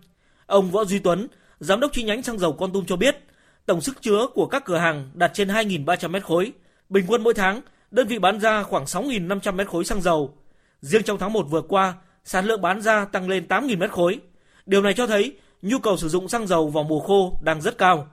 [0.45, 1.27] Ông Võ Duy Tuấn,
[1.59, 3.17] giám đốc chi nhánh xăng dầu Con Tum cho biết,
[3.65, 6.51] tổng sức chứa của các cửa hàng đạt trên 2.300 mét khối.
[6.89, 10.37] Bình quân mỗi tháng, đơn vị bán ra khoảng 6.500 mét khối xăng dầu.
[10.81, 11.93] Riêng trong tháng 1 vừa qua,
[12.25, 14.19] sản lượng bán ra tăng lên 8.000 mét khối.
[14.65, 17.77] Điều này cho thấy nhu cầu sử dụng xăng dầu vào mùa khô đang rất
[17.77, 18.07] cao.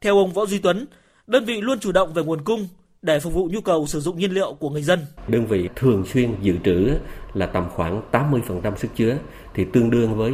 [0.00, 0.86] Theo ông Võ Duy Tuấn,
[1.26, 2.68] đơn vị luôn chủ động về nguồn cung,
[3.02, 5.00] để phục vụ nhu cầu sử dụng nhiên liệu của người dân.
[5.28, 6.90] Đơn vị thường xuyên dự trữ
[7.34, 9.18] là tầm khoảng 80% sức chứa
[9.54, 10.32] thì tương đương với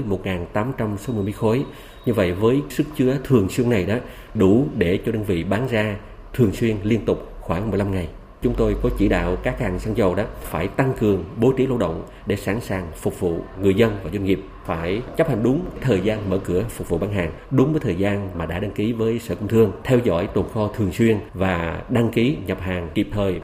[0.55, 1.65] 1.860 mét khối.
[2.07, 3.95] Như vậy với sức chứa thường xuyên này đó
[4.35, 5.97] đủ để cho đơn vị bán ra
[6.33, 8.09] thường xuyên liên tục khoảng 15 ngày
[8.43, 11.67] chúng tôi có chỉ đạo các hàng xăng dầu đó phải tăng cường bố trí
[11.67, 15.43] lao động để sẵn sàng phục vụ người dân và doanh nghiệp phải chấp hành
[15.43, 18.59] đúng thời gian mở cửa phục vụ bán hàng đúng với thời gian mà đã
[18.59, 22.37] đăng ký với sở công thương theo dõi tồn kho thường xuyên và đăng ký
[22.47, 23.41] nhập hàng kịp thời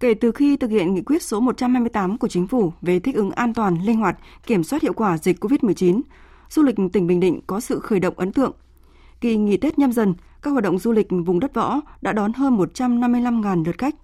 [0.00, 3.30] Kể từ khi thực hiện nghị quyết số 128 của chính phủ về thích ứng
[3.30, 6.00] an toàn, linh hoạt, kiểm soát hiệu quả dịch COVID-19,
[6.50, 8.52] du lịch tỉnh Bình Định có sự khởi động ấn tượng.
[9.20, 12.32] Kỳ nghỉ Tết nhâm dần, các hoạt động du lịch vùng đất võ đã đón
[12.32, 13.94] hơn 155.000 lượt khách.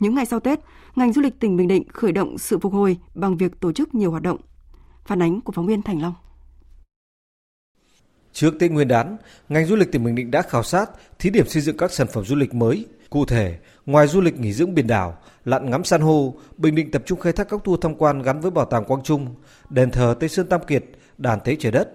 [0.00, 0.60] Những ngày sau Tết,
[0.96, 3.94] ngành du lịch tỉnh Bình Định khởi động sự phục hồi bằng việc tổ chức
[3.94, 4.38] nhiều hoạt động.
[5.06, 6.14] Phản ánh của phóng viên Thành Long.
[8.32, 9.16] Trước Tết Nguyên đán,
[9.48, 12.06] ngành du lịch tỉnh Bình Định đã khảo sát, thí điểm xây dựng các sản
[12.06, 12.86] phẩm du lịch mới.
[13.10, 16.90] Cụ thể, ngoài du lịch nghỉ dưỡng biển đảo, lặn ngắm san hô, Bình Định
[16.90, 19.34] tập trung khai thác các tour tham quan gắn với bảo tàng Quang Trung,
[19.70, 20.84] đền thờ Tây Sơn Tam Kiệt,
[21.18, 21.92] đàn tế trời đất.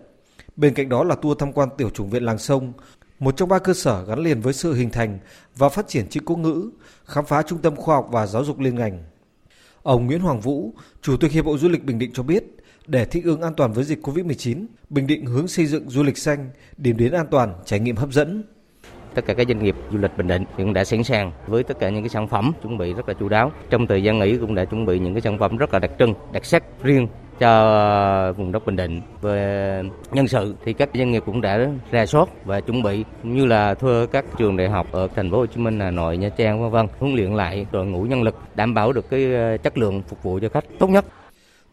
[0.56, 2.74] Bên cạnh đó là tour tham quan tiểu chủng viện làng sông,
[3.20, 5.20] một trong ba cơ sở gắn liền với sự hình thành
[5.56, 6.70] và phát triển chữ quốc ngữ,
[7.06, 9.04] khám phá trung tâm khoa học và giáo dục liên ngành.
[9.84, 12.44] Ông Nguyễn Hoàng Vũ, Chủ tịch Hiệp hội Du lịch Bình Định cho biết,
[12.88, 16.18] để thích ứng an toàn với dịch COVID-19, Bình Định hướng xây dựng du lịch
[16.18, 18.44] xanh, điểm đến an toàn, trải nghiệm hấp dẫn.
[19.14, 21.80] Tất cả các doanh nghiệp du lịch Bình Định cũng đã sẵn sàng với tất
[21.80, 23.52] cả những cái sản phẩm chuẩn bị rất là chu đáo.
[23.70, 25.92] Trong thời gian nghỉ cũng đã chuẩn bị những cái sản phẩm rất là đặc
[26.00, 27.08] trưng, đặc sắc riêng
[27.40, 29.02] cho vùng đất Bình Định.
[29.22, 33.36] Về nhân sự thì các doanh nghiệp cũng đã ra soát và chuẩn bị cũng
[33.36, 36.18] như là thuê các trường đại học ở thành phố Hồ Chí Minh, Hà Nội,
[36.18, 39.34] Nha Trang vân vân, huấn luyện lại đội ngũ nhân lực đảm bảo được cái
[39.34, 41.06] ờ, chất lượng phục vụ cho khách tốt nhất.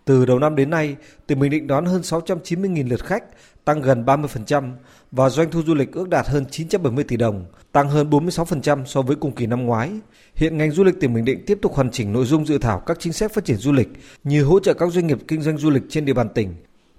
[0.09, 3.25] Từ đầu năm đến nay, tỉnh Bình Định đón hơn 690.000 lượt khách,
[3.65, 4.73] tăng gần 30%
[5.13, 9.03] và doanh thu du lịch ước đạt hơn 970 tỷ đồng, tăng hơn 46% so
[9.03, 9.91] với cùng kỳ năm ngoái.
[10.35, 12.83] Hiện ngành du lịch tỉnh Bình Định tiếp tục hoàn chỉnh nội dung dự thảo
[12.87, 13.89] các chính sách phát triển du lịch
[14.25, 16.55] như hỗ trợ các doanh nghiệp kinh doanh du lịch trên địa bàn tỉnh,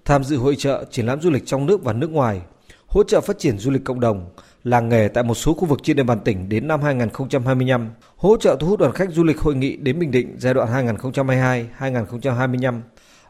[0.05, 2.41] tham dự hội trợ, triển lãm du lịch trong nước và nước ngoài,
[2.87, 4.29] hỗ trợ phát triển du lịch cộng đồng,
[4.63, 8.37] làng nghề tại một số khu vực trên địa bàn tỉnh đến năm 2025, hỗ
[8.37, 10.87] trợ thu hút đoàn khách du lịch hội nghị đến Bình Định giai đoạn
[11.79, 12.81] 2022-2025.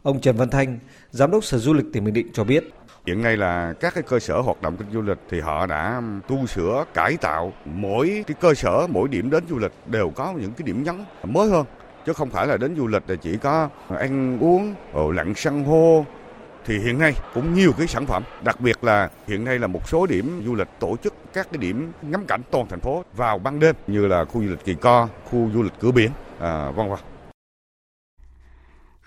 [0.03, 0.79] Ông Trần Văn Thanh,
[1.11, 2.73] Giám đốc Sở Du lịch tỉnh Bình Định cho biết.
[3.05, 6.01] Hiện nay là các cái cơ sở hoạt động kinh du lịch thì họ đã
[6.27, 10.33] tu sửa, cải tạo mỗi cái cơ sở, mỗi điểm đến du lịch đều có
[10.37, 11.65] những cái điểm nhấn mới hơn
[12.05, 14.75] chứ không phải là đến du lịch là chỉ có ăn uống,
[15.15, 16.05] lặn san hô
[16.65, 19.89] thì hiện nay cũng nhiều cái sản phẩm, đặc biệt là hiện nay là một
[19.89, 23.39] số điểm du lịch tổ chức các cái điểm ngắm cảnh toàn thành phố vào
[23.39, 26.71] ban đêm như là khu du lịch Kỳ Co, khu du lịch cửa biển, à,
[26.71, 26.99] vân vân.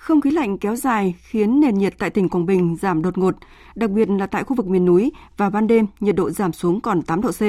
[0.03, 3.35] Không khí lạnh kéo dài khiến nền nhiệt tại tỉnh Quảng Bình giảm đột ngột,
[3.75, 6.81] đặc biệt là tại khu vực miền núi và ban đêm nhiệt độ giảm xuống
[6.81, 7.41] còn 8 độ C.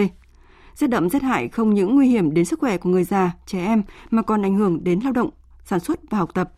[0.76, 3.66] Rét đậm rét hại không những nguy hiểm đến sức khỏe của người già, trẻ
[3.66, 5.30] em mà còn ảnh hưởng đến lao động,
[5.66, 6.54] sản xuất và học tập.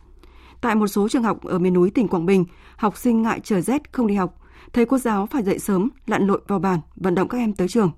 [0.60, 2.44] Tại một số trường học ở miền núi tỉnh Quảng Bình,
[2.76, 4.40] học sinh ngại trời rét không đi học,
[4.72, 7.68] thầy cô giáo phải dậy sớm, lặn lội vào bàn, vận động các em tới
[7.68, 7.90] trường.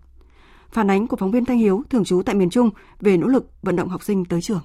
[0.72, 3.50] Phản ánh của phóng viên Thanh Hiếu, thường trú tại miền Trung về nỗ lực
[3.62, 4.60] vận động học sinh tới trường.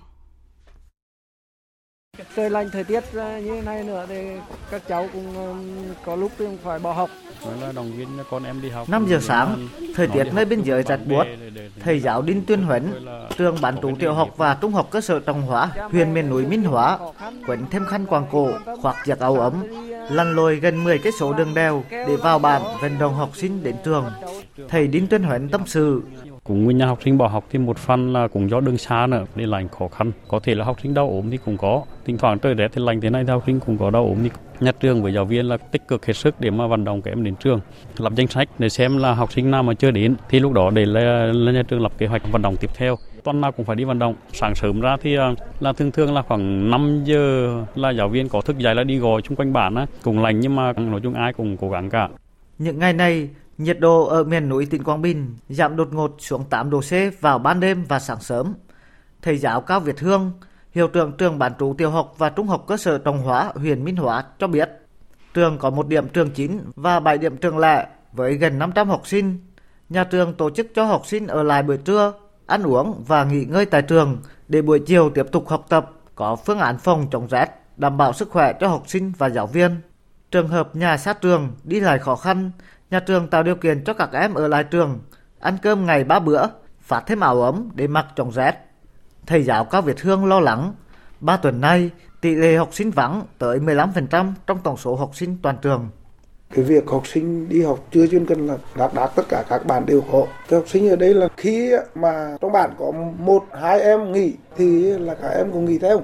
[2.35, 3.03] Trời lạnh thời tiết
[3.43, 4.27] như này nữa thì
[4.71, 5.33] các cháu cũng
[6.05, 7.09] có lúc cũng phải bỏ học.
[7.61, 8.89] là động viên con em đi học.
[8.89, 11.23] 5 giờ sáng, thời tiết nơi biên giới rạch buốt.
[11.79, 13.05] Thầy giáo Đinh Tuyên Huấn,
[13.37, 16.45] trường bán trú tiểu học và trung học cơ sở Trọng Hóa, huyện miền núi
[16.45, 16.97] Minh Hóa,
[17.47, 19.53] quấn thêm khăn quàng cổ, khoác giặc áo ấm,
[20.11, 23.63] lăn lội gần 10 cái số đường đèo để vào bản vận động học sinh
[23.63, 24.11] đến trường.
[24.69, 26.01] Thầy Đinh Tuyên Huấn tâm sự,
[26.43, 29.07] cũng nguyên nhân học sinh bỏ học thì một phần là cũng do đường xa
[29.07, 30.11] nữa đi lành khó khăn.
[30.27, 31.83] Có thể là học sinh đau ốm thì cũng có.
[32.05, 34.17] Thỉnh thoảng trời rét thì lành thế này thì học sinh cũng có đau ốm
[34.23, 34.29] thì
[34.59, 37.11] nhà trường với giáo viên là tích cực hết sức để mà vận động các
[37.11, 37.59] em đến trường
[37.97, 40.15] lập danh sách để xem là học sinh nào mà chưa đến.
[40.29, 42.97] Thì lúc đó để là, là nhà trường lập kế hoạch vận động tiếp theo.
[43.23, 44.15] Tuần nào cũng phải đi vận động.
[44.33, 48.29] Sáng sớm ra thì ờ, là thường thường là khoảng 5 giờ là giáo viên
[48.29, 49.85] có thức dậy là đi gọi chung quanh bản á.
[50.03, 52.09] Cũng lành nhưng mà nói chung ai cũng cố gắng cả.
[52.59, 56.43] Những ngày này Nhiệt độ ở miền núi tỉnh Quảng Bình giảm đột ngột xuống
[56.49, 58.53] 8 độ C vào ban đêm và sáng sớm.
[59.21, 60.31] Thầy giáo Cao Việt Hương,
[60.71, 63.83] hiệu trưởng trường bán trú tiểu học và trung học cơ sở Trọng Hóa, huyện
[63.83, 64.69] Minh Hóa cho biết,
[65.33, 69.07] trường có một điểm trường chính và 7 điểm trường lẻ với gần 500 học
[69.07, 69.37] sinh.
[69.89, 72.13] Nhà trường tổ chức cho học sinh ở lại buổi trưa,
[72.45, 76.35] ăn uống và nghỉ ngơi tại trường để buổi chiều tiếp tục học tập, có
[76.35, 79.81] phương án phòng chống rét, đảm bảo sức khỏe cho học sinh và giáo viên.
[80.31, 82.51] Trường hợp nhà sát trường đi lại khó khăn
[82.93, 84.99] nhà trường tạo điều kiện cho các em ở lại trường,
[85.39, 86.45] ăn cơm ngày ba bữa,
[86.81, 88.53] phát thêm áo ấm để mặc trong rét.
[89.27, 90.73] Thầy giáo Cao Việt Hương lo lắng,
[91.19, 91.89] ba tuần nay
[92.21, 95.89] tỷ lệ học sinh vắng tới 15% trong tổng số học sinh toàn trường.
[96.55, 99.65] cái việc học sinh đi học chưa chuyên cần là đạt đạt tất cả các
[99.65, 103.43] bạn đều hộ cái học sinh ở đây là khi mà trong bạn có một
[103.61, 106.01] hai em nghỉ thì là cả em cũng nghỉ theo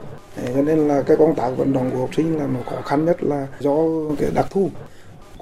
[0.56, 3.06] cho nên là cái công tác vận động của học sinh là nó khó khăn
[3.06, 3.76] nhất là do
[4.20, 4.70] cái đặc thù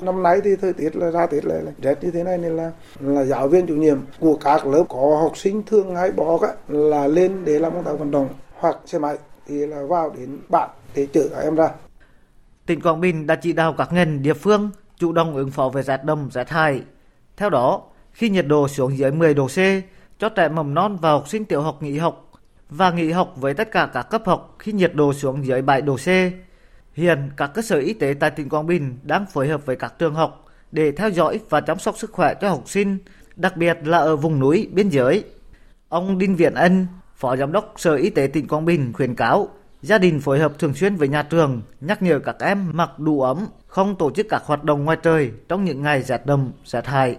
[0.02, 2.58] năm nay thì thời tiết là ra tiết là, là rét như thế này nên
[2.58, 6.40] là là giáo viên chủ nhiệm của các lớp có học sinh thường hay bỏ
[6.42, 10.14] á, là lên để làm công tác vận động hoặc xe máy thì là vào
[10.18, 11.70] đến bạn để chở các em ra
[12.68, 15.84] tỉnh Quảng Bình đã chỉ đạo các ngành địa phương chủ động ứng phó với
[15.84, 16.82] rét đậm, rét hại.
[17.38, 17.82] Theo đó,
[18.12, 19.58] khi nhiệt độ xuống dưới 10 độ C,
[20.20, 22.32] cho trẻ mầm non và học sinh tiểu học nghỉ học
[22.70, 25.82] và nghỉ học với tất cả các cấp học khi nhiệt độ xuống dưới 7
[25.82, 26.08] độ C.
[26.98, 29.94] Hiện, các cơ sở y tế tại tỉnh Quảng Bình đang phối hợp với các
[30.00, 32.98] trường học để theo dõi và chăm sóc sức khỏe cho học sinh,
[33.36, 35.24] đặc biệt là ở vùng núi, biên giới.
[35.90, 39.50] Ông Đinh Viễn Ân, Phó Giám đốc Sở Y tế tỉnh Quảng Bình khuyến cáo
[39.82, 43.22] Gia đình phối hợp thường xuyên với nhà trường, nhắc nhở các em mặc đủ
[43.22, 46.86] ấm, không tổ chức các hoạt động ngoài trời trong những ngày rét đậm, rét
[46.86, 47.18] hại.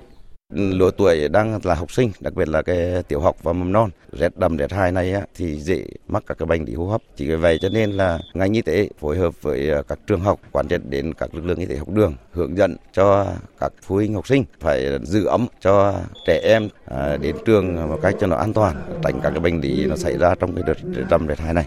[0.55, 3.91] Lứa tuổi đang là học sinh, đặc biệt là cái tiểu học và mầm non,
[4.13, 7.03] rét đậm rét hại này thì dễ mắc các cái bệnh lý hô hấp.
[7.17, 10.21] Chỉ vì vậy cho nên là ngành y tế phối hợp với ờ, các trường
[10.21, 13.27] học, quản triệt đến các lực lượng y tế học đường, hướng dẫn cho
[13.61, 17.99] các phụ huynh học sinh phải giữ ấm cho trẻ em ờ, đến trường một
[18.03, 20.65] cách cho nó an toàn, tránh các cái bệnh lý nó xảy ra trong cái
[20.67, 21.67] đợt rét đậm rét hại này.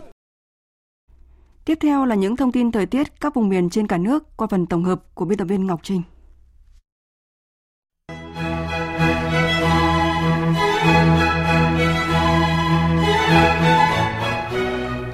[1.65, 4.47] Tiếp theo là những thông tin thời tiết các vùng miền trên cả nước qua
[4.51, 6.01] phần tổng hợp của biên tập viên Ngọc Trinh.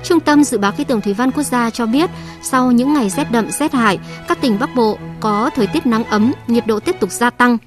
[0.08, 2.10] Trung tâm Dự báo Khí tượng Thủy văn Quốc gia cho biết,
[2.41, 6.04] sau những ngày rét đậm rét hại, các tỉnh Bắc Bộ có thời tiết nắng
[6.04, 7.58] ấm, nhiệt độ tiếp tục gia tăng.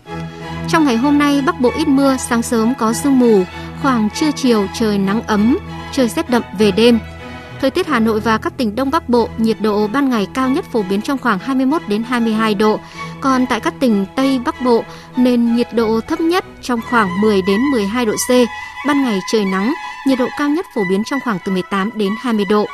[0.69, 3.45] Trong ngày hôm nay, Bắc Bộ ít mưa, sáng sớm có sương mù,
[3.83, 5.59] khoảng trưa chiều trời nắng ấm,
[5.93, 6.99] trời rét đậm về đêm.
[7.61, 10.49] Thời tiết Hà Nội và các tỉnh Đông Bắc Bộ, nhiệt độ ban ngày cao
[10.49, 12.81] nhất phổ biến trong khoảng 21 đến 22 độ.
[13.21, 14.85] Còn tại các tỉnh Tây Bắc Bộ,
[15.17, 18.31] nền nhiệt độ thấp nhất trong khoảng 10 đến 12 độ C.
[18.87, 19.73] Ban ngày trời nắng,
[20.07, 22.67] nhiệt độ cao nhất phổ biến trong khoảng từ 18 đến 20 độ.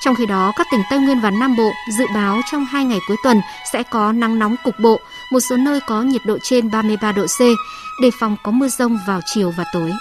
[0.00, 2.98] Trong khi đó, các tỉnh Tây Nguyên và Nam Bộ dự báo trong hai ngày
[3.08, 3.40] cuối tuần
[3.72, 5.00] sẽ có nắng nóng cục bộ,
[5.32, 7.40] một số nơi có nhiệt độ trên 33 độ C,
[8.02, 9.92] đề phòng có mưa rông vào chiều và tối.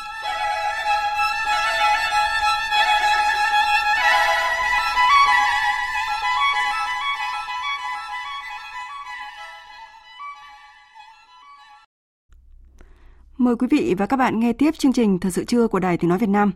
[13.49, 15.97] Mời quý vị và các bạn nghe tiếp chương trình Thời sự trưa của Đài
[15.97, 16.51] Tiếng Nói Việt Nam.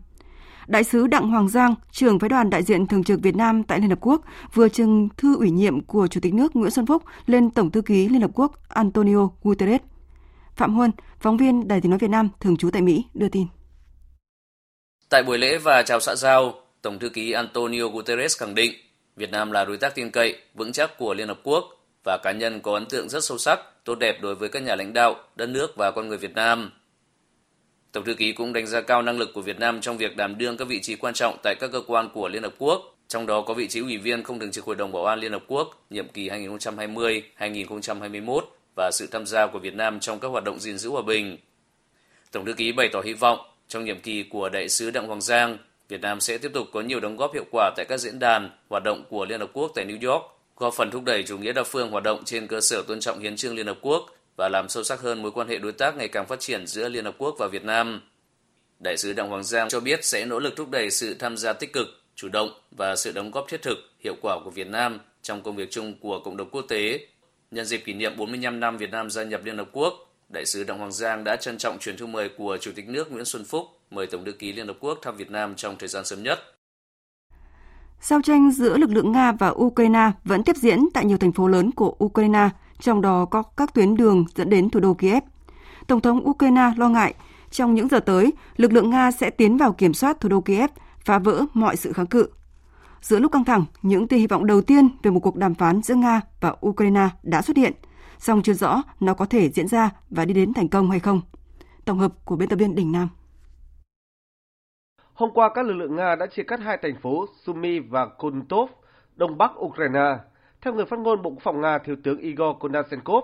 [0.67, 3.79] Đại sứ Đặng Hoàng Giang, trưởng phái đoàn đại diện thường trực Việt Nam tại
[3.79, 4.21] Liên Hợp Quốc,
[4.53, 7.81] vừa trừng thư ủy nhiệm của Chủ tịch nước Nguyễn Xuân Phúc lên Tổng thư
[7.81, 9.81] ký Liên Hợp Quốc Antonio Guterres.
[10.55, 13.47] Phạm Huân, phóng viên Đài Tiếng Nói Việt Nam thường trú tại Mỹ, đưa tin.
[15.09, 18.73] Tại buổi lễ và chào xã giao, Tổng thư ký Antonio Guterres khẳng định
[19.15, 21.65] Việt Nam là đối tác tin cậy, vững chắc của Liên Hợp Quốc
[22.03, 24.75] và cá nhân có ấn tượng rất sâu sắc, tốt đẹp đối với các nhà
[24.75, 26.71] lãnh đạo, đất nước và con người Việt Nam.
[27.93, 30.37] Tổng thư ký cũng đánh giá cao năng lực của Việt Nam trong việc đảm
[30.37, 33.25] đương các vị trí quan trọng tại các cơ quan của Liên Hợp Quốc, trong
[33.25, 35.43] đó có vị trí ủy viên không thường trực Hội đồng Bảo an Liên Hợp
[35.47, 38.41] Quốc nhiệm kỳ 2020-2021
[38.75, 41.37] và sự tham gia của Việt Nam trong các hoạt động gìn giữ hòa bình.
[42.31, 45.21] Tổng thư ký bày tỏ hy vọng trong nhiệm kỳ của đại sứ Đặng Hoàng
[45.21, 45.57] Giang,
[45.89, 48.49] Việt Nam sẽ tiếp tục có nhiều đóng góp hiệu quả tại các diễn đàn,
[48.69, 50.23] hoạt động của Liên Hợp Quốc tại New York,
[50.57, 53.19] góp phần thúc đẩy chủ nghĩa đa phương hoạt động trên cơ sở tôn trọng
[53.19, 55.97] hiến trương Liên Hợp Quốc và làm sâu sắc hơn mối quan hệ đối tác
[55.97, 58.01] ngày càng phát triển giữa Liên Hợp Quốc và Việt Nam.
[58.79, 61.53] Đại sứ Đặng Hoàng Giang cho biết sẽ nỗ lực thúc đẩy sự tham gia
[61.53, 64.99] tích cực, chủ động và sự đóng góp thiết thực, hiệu quả của Việt Nam
[65.21, 67.07] trong công việc chung của cộng đồng quốc tế.
[67.51, 69.93] Nhân dịp kỷ niệm 45 năm Việt Nam gia nhập Liên Hợp Quốc,
[70.29, 73.11] Đại sứ Đặng Hoàng Giang đã trân trọng truyền thư mời của Chủ tịch nước
[73.11, 75.89] Nguyễn Xuân Phúc mời Tổng thư ký Liên Hợp Quốc thăm Việt Nam trong thời
[75.89, 76.39] gian sớm nhất.
[78.01, 81.47] Giao tranh giữa lực lượng Nga và Ukraine vẫn tiếp diễn tại nhiều thành phố
[81.47, 85.23] lớn của Ukraine, trong đó có các tuyến đường dẫn đến thủ đô Kiev.
[85.87, 87.13] Tổng thống Ukraine lo ngại
[87.51, 90.69] trong những giờ tới, lực lượng Nga sẽ tiến vào kiểm soát thủ đô Kiev,
[91.05, 92.27] phá vỡ mọi sự kháng cự.
[93.01, 95.81] Giữa lúc căng thẳng, những tia hy vọng đầu tiên về một cuộc đàm phán
[95.81, 97.73] giữa Nga và Ukraine đã xuất hiện,
[98.17, 101.21] song chưa rõ nó có thể diễn ra và đi đến thành công hay không.
[101.85, 103.09] Tổng hợp của biên tập viên Đình Nam.
[105.13, 108.69] Hôm qua, các lực lượng Nga đã chia cắt hai thành phố Sumy và Kuntov,
[109.15, 110.17] đông bắc Ukraine.
[110.63, 113.23] Theo người phát ngôn Bộ Quốc phòng Nga, Thiếu tướng Igor Konashenkov,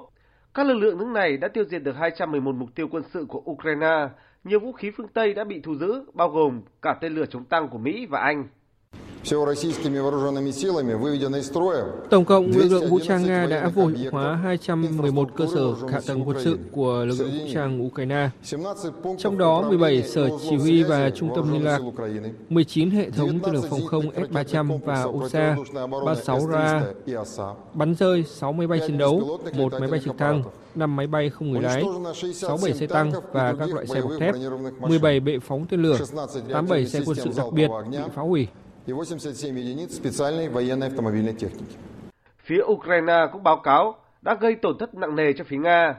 [0.54, 3.42] các lực lượng nước này đã tiêu diệt được 211 mục tiêu quân sự của
[3.52, 4.08] Ukraine.
[4.44, 7.46] Nhiều vũ khí phương Tây đã bị thu giữ, bao gồm cả tên lửa chống
[7.46, 8.48] tăng của Mỹ và Anh.
[12.10, 16.00] Tổng cộng, lực lượng vũ trang Nga đã vô hiệu hóa 211 cơ sở hạ
[16.08, 18.30] tầng quân sự của lực lượng vũ trang Ukraine,
[19.18, 21.80] trong đó 17 sở chỉ huy và trung tâm liên lạc,
[22.50, 26.84] 19 hệ thống tên lửa phòng không S-300 và OSA, 36 ra,
[27.74, 30.44] bắn rơi 6 máy bay chiến đấu, một máy bay trực thăng,
[30.76, 31.84] 5 máy bay không người lái,
[32.34, 34.36] 67 xe tăng và các loại xe bọc thép,
[34.80, 35.98] 17 bệ phóng tên lửa,
[36.52, 38.48] 87 xe quân sự đặc biệt bị phá hủy.
[42.44, 45.96] Phía Ukraine cũng báo cáo đã gây tổn thất nặng nề cho phía Nga.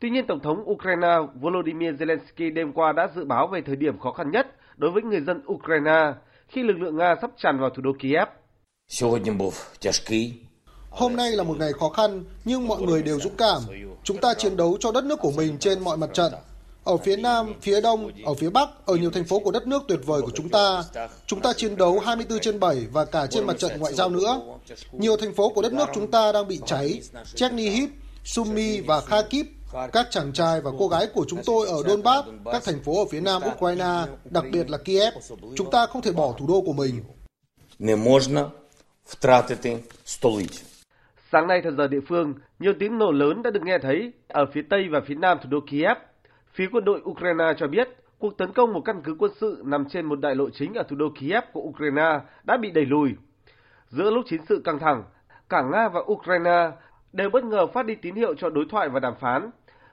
[0.00, 3.98] Tuy nhiên, Tổng thống Ukraine Volodymyr Zelensky đêm qua đã dự báo về thời điểm
[3.98, 6.12] khó khăn nhất đối với người dân Ukraine
[6.48, 8.28] khi lực lượng Nga sắp tràn vào thủ đô Kiev.
[10.90, 13.62] Hôm nay là một ngày khó khăn, nhưng mọi người đều dũng cảm.
[14.04, 16.32] Chúng ta chiến đấu cho đất nước của mình trên mọi mặt trận.
[16.84, 19.82] Ở phía Nam, phía Đông, ở phía Bắc, ở nhiều thành phố của đất nước
[19.88, 20.82] tuyệt vời của chúng ta.
[21.26, 24.40] Chúng ta chiến đấu 24 trên 7 và cả trên mặt trận ngoại giao nữa.
[24.92, 27.00] Nhiều thành phố của đất nước chúng ta đang bị cháy.
[27.34, 27.90] Chernihiv,
[28.24, 29.46] Sumy và Kharkiv
[29.92, 33.04] các chàng trai và cô gái của chúng tôi ở Donbass, các thành phố ở
[33.10, 35.14] phía nam Ukraine, đặc biệt là Kiev.
[35.56, 37.02] Chúng ta không thể bỏ thủ đô của mình.
[41.32, 44.46] Sáng nay theo giờ địa phương, nhiều tiếng nổ lớn đã được nghe thấy ở
[44.54, 45.96] phía tây và phía nam thủ đô Kiev.
[46.54, 47.88] Phía quân đội Ukraine cho biết
[48.18, 50.82] cuộc tấn công một căn cứ quân sự nằm trên một đại lộ chính ở
[50.82, 53.14] thủ đô Kiev của Ukraine đã bị đẩy lùi.
[53.88, 55.04] Giữa lúc chiến sự căng thẳng,
[55.48, 56.70] cả Nga và Ukraine
[57.12, 59.50] đều bất ngờ phát đi tín hiệu cho đối thoại và đàm phán.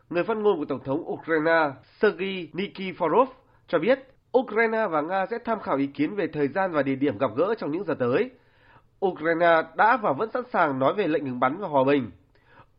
[0.10, 3.26] Người phát ngôn của Tổng thống Ukraine Sergei Nikiforov
[3.68, 4.00] cho biết
[4.38, 7.32] Ukraine và Nga sẽ tham khảo ý kiến về thời gian và địa điểm gặp
[7.36, 8.30] gỡ trong những giờ tới.
[9.06, 12.12] Ukraine đã và vẫn sẵn sàng nói về lệnh ngừng bắn và hòa bình.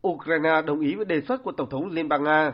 [0.08, 2.52] Ukraine đồng ý với đề xuất của Tổng thống Liên bang Nga.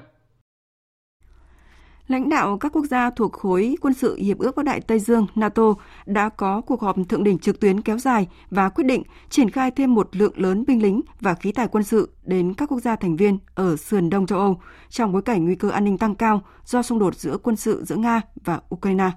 [2.08, 5.26] Lãnh đạo các quốc gia thuộc khối quân sự Hiệp ước Bắc Đại Tây Dương
[5.34, 5.74] NATO
[6.06, 9.70] đã có cuộc họp thượng đỉnh trực tuyến kéo dài và quyết định triển khai
[9.70, 12.96] thêm một lượng lớn binh lính và khí tài quân sự đến các quốc gia
[12.96, 16.14] thành viên ở sườn Đông châu Âu trong bối cảnh nguy cơ an ninh tăng
[16.14, 19.10] cao do xung đột giữa quân sự giữa Nga và Ukraine.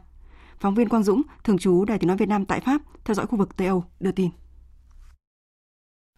[0.60, 3.26] Phóng viên Quang Dũng, thường trú Đài Tiếng nói Việt Nam tại Pháp, theo dõi
[3.26, 4.30] khu vực Tây Âu, đưa tin.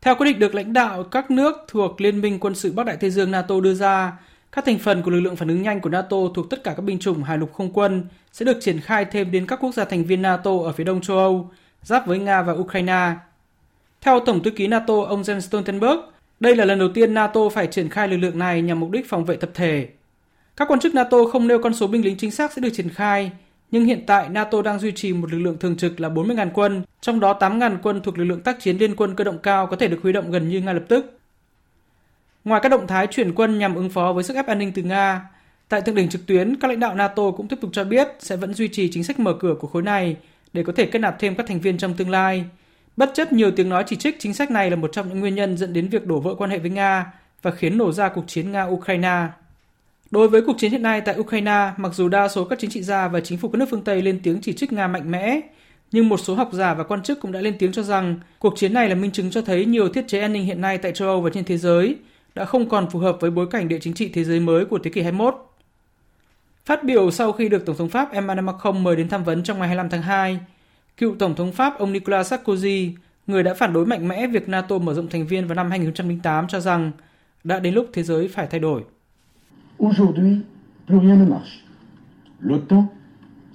[0.01, 2.97] Theo quyết định được lãnh đạo các nước thuộc Liên minh quân sự Bắc Đại
[2.97, 4.19] Tây Dương NATO đưa ra,
[4.55, 6.81] các thành phần của lực lượng phản ứng nhanh của NATO thuộc tất cả các
[6.81, 9.85] binh chủng hải lục không quân sẽ được triển khai thêm đến các quốc gia
[9.85, 11.49] thành viên NATO ở phía đông châu Âu,
[11.81, 13.11] giáp với Nga và Ukraine.
[14.01, 15.99] Theo Tổng thư ký NATO ông Jens Stoltenberg,
[16.39, 19.09] đây là lần đầu tiên NATO phải triển khai lực lượng này nhằm mục đích
[19.09, 19.87] phòng vệ tập thể.
[20.57, 22.89] Các quan chức NATO không nêu con số binh lính chính xác sẽ được triển
[22.89, 23.31] khai,
[23.71, 26.83] nhưng hiện tại NATO đang duy trì một lực lượng thường trực là 40.000 quân,
[27.01, 29.75] trong đó 8.000 quân thuộc lực lượng tác chiến liên quân cơ động cao có
[29.75, 31.19] thể được huy động gần như ngay lập tức.
[32.45, 34.81] Ngoài các động thái chuyển quân nhằm ứng phó với sức ép an ninh từ
[34.81, 35.29] Nga,
[35.69, 38.35] tại thượng đỉnh trực tuyến, các lãnh đạo NATO cũng tiếp tục cho biết sẽ
[38.35, 40.15] vẫn duy trì chính sách mở cửa của khối này
[40.53, 42.45] để có thể kết nạp thêm các thành viên trong tương lai.
[42.97, 45.35] Bất chấp nhiều tiếng nói chỉ trích chính sách này là một trong những nguyên
[45.35, 48.23] nhân dẫn đến việc đổ vỡ quan hệ với Nga và khiến nổ ra cuộc
[48.27, 49.27] chiến Nga-Ukraine.
[50.11, 52.81] Đối với cuộc chiến hiện nay tại Ukraine, mặc dù đa số các chính trị
[52.81, 55.39] gia và chính phủ các nước phương Tây lên tiếng chỉ trích Nga mạnh mẽ,
[55.91, 58.53] nhưng một số học giả và quan chức cũng đã lên tiếng cho rằng cuộc
[58.57, 60.91] chiến này là minh chứng cho thấy nhiều thiết chế an ninh hiện nay tại
[60.91, 61.95] châu Âu và trên thế giới
[62.35, 64.79] đã không còn phù hợp với bối cảnh địa chính trị thế giới mới của
[64.79, 65.35] thế kỷ 21.
[66.65, 69.59] Phát biểu sau khi được Tổng thống Pháp Emmanuel Macron mời đến tham vấn trong
[69.59, 70.39] ngày 25 tháng 2,
[70.97, 72.91] cựu Tổng thống Pháp ông Nicolas Sarkozy,
[73.27, 76.47] người đã phản đối mạnh mẽ việc NATO mở rộng thành viên vào năm 2008
[76.47, 76.91] cho rằng
[77.43, 78.83] đã đến lúc thế giới phải thay đổi.
[79.79, 80.37] Aujourd'hui,
[80.87, 81.63] plus rien ne marche.
[82.41, 82.87] L'OTAN,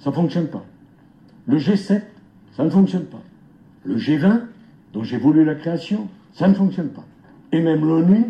[0.05, 0.61] ça fonctionne pas.
[1.47, 1.99] Le G7,
[2.57, 3.21] ça ne fonctionne pas.
[3.83, 4.39] Le G20,
[4.93, 7.03] dont j'ai voulu la création, ça ne fonctionne pas.
[7.51, 8.23] Et même l'ONU,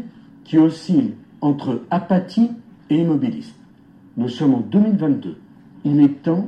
[0.50, 2.50] qui oscille entre apathie
[2.90, 3.54] et immobilisme.
[4.18, 5.38] Nous sommes en 2022.
[5.86, 6.48] Il est temps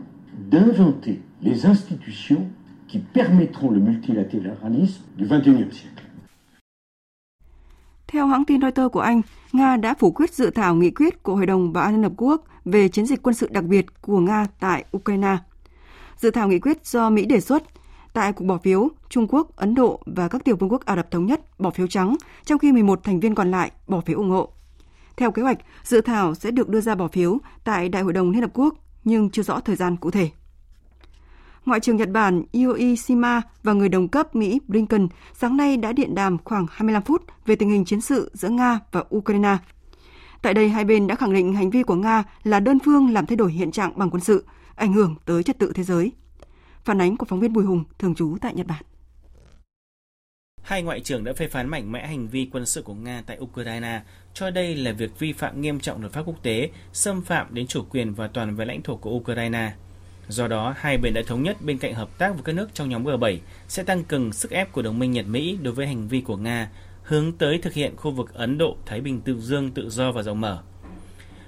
[0.50, 2.48] d'inventer les institutions
[2.88, 6.06] qui permettront le multilatéralisme du XXIe siècle.
[8.08, 9.22] Theo hãng tin Reuters của Anh,
[9.54, 12.14] Nga đã phủ quyết dự thảo nghị quyết của Hội đồng Bảo an Liên Hợp
[12.18, 15.38] Quốc về chiến dịch quân sự đặc biệt của Nga tại Ukraine.
[16.18, 17.64] Dự thảo nghị quyết do Mỹ đề xuất
[18.14, 21.12] tại cuộc bỏ phiếu, Trung Quốc, Ấn Độ và các tiểu vương quốc Ả Rập
[21.12, 24.30] Thống Nhất bỏ phiếu trắng, trong khi 11 thành viên còn lại bỏ phiếu ủng
[24.30, 24.50] hộ.
[25.18, 28.32] Theo kế hoạch, dự thảo sẽ được đưa ra bỏ phiếu tại Đại hội đồng
[28.32, 30.30] Liên Hợp Quốc, nhưng chưa rõ thời gian cụ thể.
[31.66, 35.94] Ngoại trưởng Nhật Bản Yoi Shima và người đồng cấp Mỹ Blinken sáng nay đã
[35.94, 39.58] điện đàm khoảng 25 phút về tình hình chiến sự giữa Nga và Ukraine.
[40.42, 43.26] Tại đây, hai bên đã khẳng định hành vi của Nga là đơn phương làm
[43.26, 44.46] thay đổi hiện trạng bằng quân sự,
[44.76, 46.12] ảnh hưởng tới trật tự thế giới.
[46.86, 48.84] Phản ánh của phóng viên Bùi Hùng, thường trú tại Nhật Bản.
[50.62, 53.38] Hai ngoại trưởng đã phê phán mạnh mẽ hành vi quân sự của Nga tại
[53.40, 54.02] Ukraine,
[54.34, 57.68] cho đây là việc vi phạm nghiêm trọng luật pháp quốc tế, xâm phạm đến
[57.68, 59.74] chủ quyền và toàn vẹn lãnh thổ của Ukraine.
[60.28, 62.90] Do đó, hai bên đã thống nhất bên cạnh hợp tác với các nước trong
[62.90, 66.08] nhóm G7 sẽ tăng cường sức ép của đồng minh Nhật Mỹ đối với hành
[66.08, 66.70] vi của Nga,
[67.04, 70.42] hướng tới thực hiện khu vực Ấn Độ-Thái Bình Tự Dương tự do và rộng
[70.42, 70.64] mở.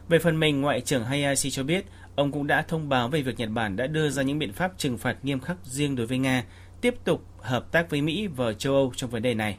[0.09, 1.85] Về phần mình, Ngoại trưởng Hayashi cho biết,
[2.15, 4.73] ông cũng đã thông báo về việc Nhật Bản đã đưa ra những biện pháp
[4.77, 6.43] trừng phạt nghiêm khắc riêng đối với Nga,
[6.81, 9.57] tiếp tục hợp tác với Mỹ và châu Âu trong vấn đề này.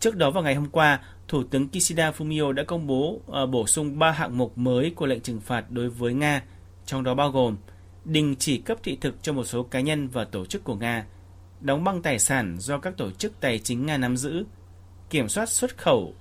[0.00, 3.66] Trước đó vào ngày hôm qua, Thủ tướng Kishida Fumio đã công bố uh, bổ
[3.66, 6.42] sung 3 hạng mục mới của lệnh trừng phạt đối với Nga,
[6.86, 7.56] trong đó bao gồm
[8.04, 11.04] đình chỉ cấp thị thực cho một số cá nhân và tổ chức của Nga,
[11.60, 14.44] đóng băng tài sản do các tổ chức tài chính Nga nắm giữ,
[15.10, 16.14] kiểm soát xuất khẩu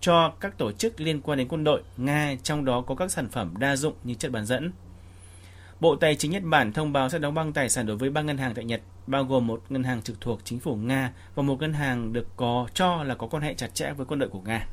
[0.00, 3.28] cho các tổ chức liên quan đến quân đội Nga, trong đó có các sản
[3.28, 4.72] phẩm đa dụng như chất bán dẫn.
[5.80, 8.22] Bộ Tài chính Nhật Bản thông báo sẽ đóng băng tài sản đối với ba
[8.22, 11.42] ngân hàng tại Nhật, bao gồm một ngân hàng trực thuộc chính phủ Nga và
[11.42, 14.28] một ngân hàng được có cho là có quan hệ chặt chẽ với quân đội
[14.28, 14.66] của Nga.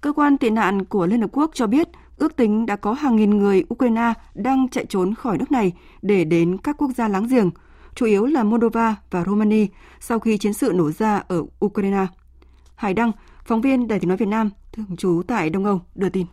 [0.00, 3.16] Cơ quan tị nạn của Liên Hợp Quốc cho biết ước tính đã có hàng
[3.16, 7.26] nghìn người Ukraine đang chạy trốn khỏi nước này để đến các quốc gia láng
[7.26, 7.50] giềng,
[7.94, 9.66] chủ yếu là Moldova và Romania
[10.00, 12.06] sau khi chiến sự nổ ra ở Ukraine.
[12.82, 13.12] Hải Đăng,
[13.44, 16.26] phóng viên Đài tiếng nói Việt Nam, thường trú tại Đông Âu, đưa tin.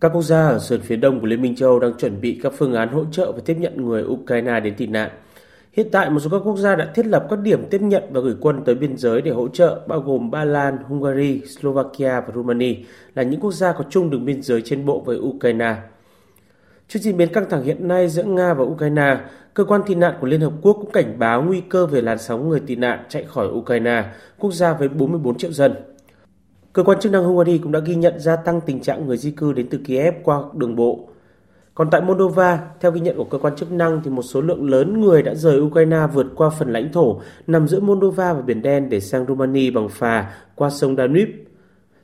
[0.00, 2.40] Các quốc gia ở sườn phía đông của Liên minh châu Âu đang chuẩn bị
[2.42, 5.10] các phương án hỗ trợ và tiếp nhận người Ukraine đến tị nạn.
[5.72, 8.20] Hiện tại, một số các quốc gia đã thiết lập các điểm tiếp nhận và
[8.20, 12.32] gửi quân tới biên giới để hỗ trợ, bao gồm Ba Lan, Hungary, Slovakia và
[12.34, 12.76] Romania,
[13.14, 15.76] là những quốc gia có chung đường biên giới trên bộ với Ukraine.
[16.90, 19.18] Trước diễn biến căng thẳng hiện nay giữa Nga và Ukraine,
[19.54, 22.18] cơ quan tị nạn của Liên Hợp Quốc cũng cảnh báo nguy cơ về làn
[22.18, 24.04] sóng người tị nạn chạy khỏi Ukraine,
[24.38, 25.74] quốc gia với 44 triệu dân.
[26.72, 29.30] Cơ quan chức năng Hungary cũng đã ghi nhận gia tăng tình trạng người di
[29.30, 31.08] cư đến từ Kiev qua đường bộ.
[31.74, 34.70] Còn tại Moldova, theo ghi nhận của cơ quan chức năng thì một số lượng
[34.70, 38.62] lớn người đã rời Ukraine vượt qua phần lãnh thổ nằm giữa Moldova và Biển
[38.62, 41.32] Đen để sang Romania bằng phà qua sông Danube.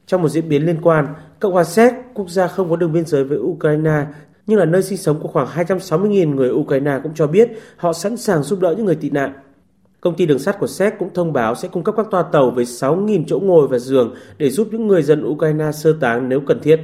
[0.07, 1.07] Trong một diễn biến liên quan,
[1.41, 4.05] Cộng hòa Séc, quốc gia không có đường biên giới với Ukraine,
[4.47, 8.17] nhưng là nơi sinh sống của khoảng 260.000 người Ukraine cũng cho biết họ sẵn
[8.17, 9.33] sàng giúp đỡ những người tị nạn.
[10.01, 12.51] Công ty đường sắt của Séc cũng thông báo sẽ cung cấp các toa tàu
[12.51, 16.41] với 6.000 chỗ ngồi và giường để giúp những người dân Ukraine sơ tán nếu
[16.41, 16.81] cần thiết.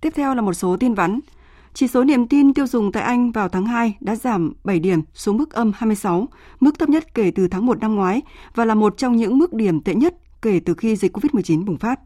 [0.00, 1.20] Tiếp theo là một số tin vắn.
[1.74, 5.02] Chỉ số niềm tin tiêu dùng tại Anh vào tháng 2 đã giảm 7 điểm
[5.14, 6.28] xuống mức âm 26,
[6.60, 8.22] mức thấp nhất kể từ tháng 1 năm ngoái
[8.54, 11.78] và là một trong những mức điểm tệ nhất kể từ khi dịch COVID-19 bùng
[11.78, 12.00] phát.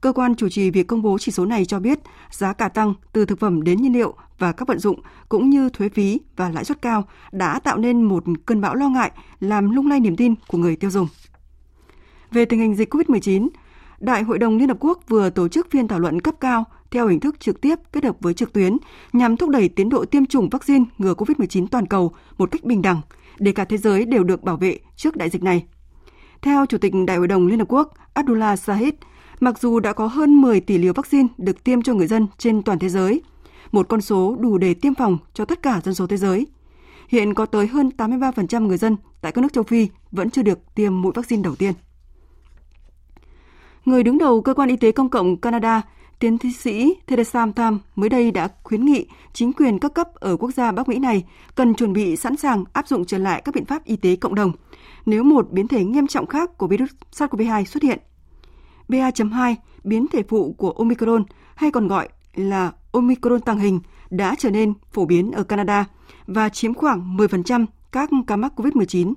[0.00, 1.98] Cơ quan chủ trì việc công bố chỉ số này cho biết
[2.30, 5.68] giá cả tăng từ thực phẩm đến nhiên liệu và các vận dụng cũng như
[5.68, 9.70] thuế phí và lãi suất cao đã tạo nên một cơn bão lo ngại làm
[9.70, 11.08] lung lay niềm tin của người tiêu dùng.
[12.30, 13.48] Về tình hình dịch COVID-19,
[14.00, 17.06] Đại hội đồng Liên Hợp Quốc vừa tổ chức phiên thảo luận cấp cao theo
[17.06, 18.76] hình thức trực tiếp kết hợp với trực tuyến
[19.12, 22.82] nhằm thúc đẩy tiến độ tiêm chủng vaccine ngừa COVID-19 toàn cầu một cách bình
[22.82, 23.00] đẳng
[23.38, 25.66] để cả thế giới đều được bảo vệ trước đại dịch này.
[26.42, 28.94] Theo Chủ tịch Đại hội đồng Liên Hợp Quốc Abdullah Sahid,
[29.40, 32.62] mặc dù đã có hơn 10 tỷ liều vaccine được tiêm cho người dân trên
[32.62, 33.22] toàn thế giới,
[33.72, 36.46] một con số đủ để tiêm phòng cho tất cả dân số thế giới.
[37.08, 40.74] Hiện có tới hơn 83% người dân tại các nước châu Phi vẫn chưa được
[40.74, 41.72] tiêm mũi vaccine đầu tiên.
[43.84, 45.82] Người đứng đầu cơ quan y tế công cộng Canada,
[46.18, 50.50] tiến sĩ Theresa Tam mới đây đã khuyến nghị chính quyền các cấp ở quốc
[50.50, 51.24] gia Bắc Mỹ này
[51.54, 54.34] cần chuẩn bị sẵn sàng áp dụng trở lại các biện pháp y tế cộng
[54.34, 54.52] đồng
[55.06, 57.98] nếu một biến thể nghiêm trọng khác của virus SARS-CoV-2 xuất hiện.
[58.88, 61.24] BA.2, biến thể phụ của Omicron
[61.54, 63.80] hay còn gọi là Omicron tàng hình
[64.10, 65.84] đã trở nên phổ biến ở Canada
[66.26, 69.14] và chiếm khoảng 10% các ca mắc COVID-19.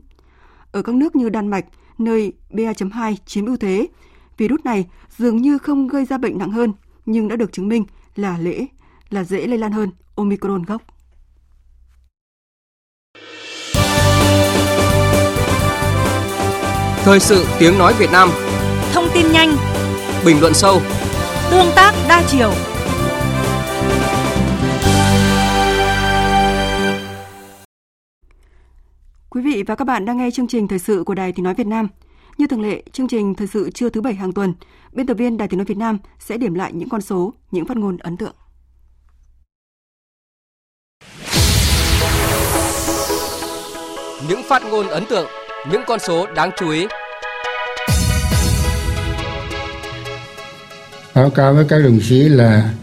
[0.72, 1.66] Ở các nước như Đan Mạch,
[1.98, 3.88] nơi BA.2 chiếm ưu thế,
[4.38, 4.86] virus này
[5.18, 6.74] dường như không gây ra bệnh nặng hơn,
[7.06, 8.66] nhưng đã được chứng minh là lễ
[9.10, 10.82] là dễ lây lan hơn Omicron gốc.
[17.04, 18.30] Thời sự tiếng nói Việt Nam
[18.94, 19.56] Thông tin nhanh
[20.26, 20.82] Bình luận sâu
[21.52, 22.52] Tương tác đa chiều
[29.30, 31.54] Quý vị và các bạn đang nghe chương trình thời sự của Đài Tiếng Nói
[31.54, 31.88] Việt Nam.
[32.38, 34.54] Như thường lệ, chương trình thời sự trưa thứ bảy hàng tuần,
[34.92, 37.66] biên tập viên Đài Tiếng Nói Việt Nam sẽ điểm lại những con số, những
[37.66, 38.36] phát ngôn ấn tượng.
[44.30, 45.28] Những phát ngôn ấn tượng,
[45.72, 46.88] những con số đáng chú ý.
[51.20, 52.74] Báo cáo với các đồng chí là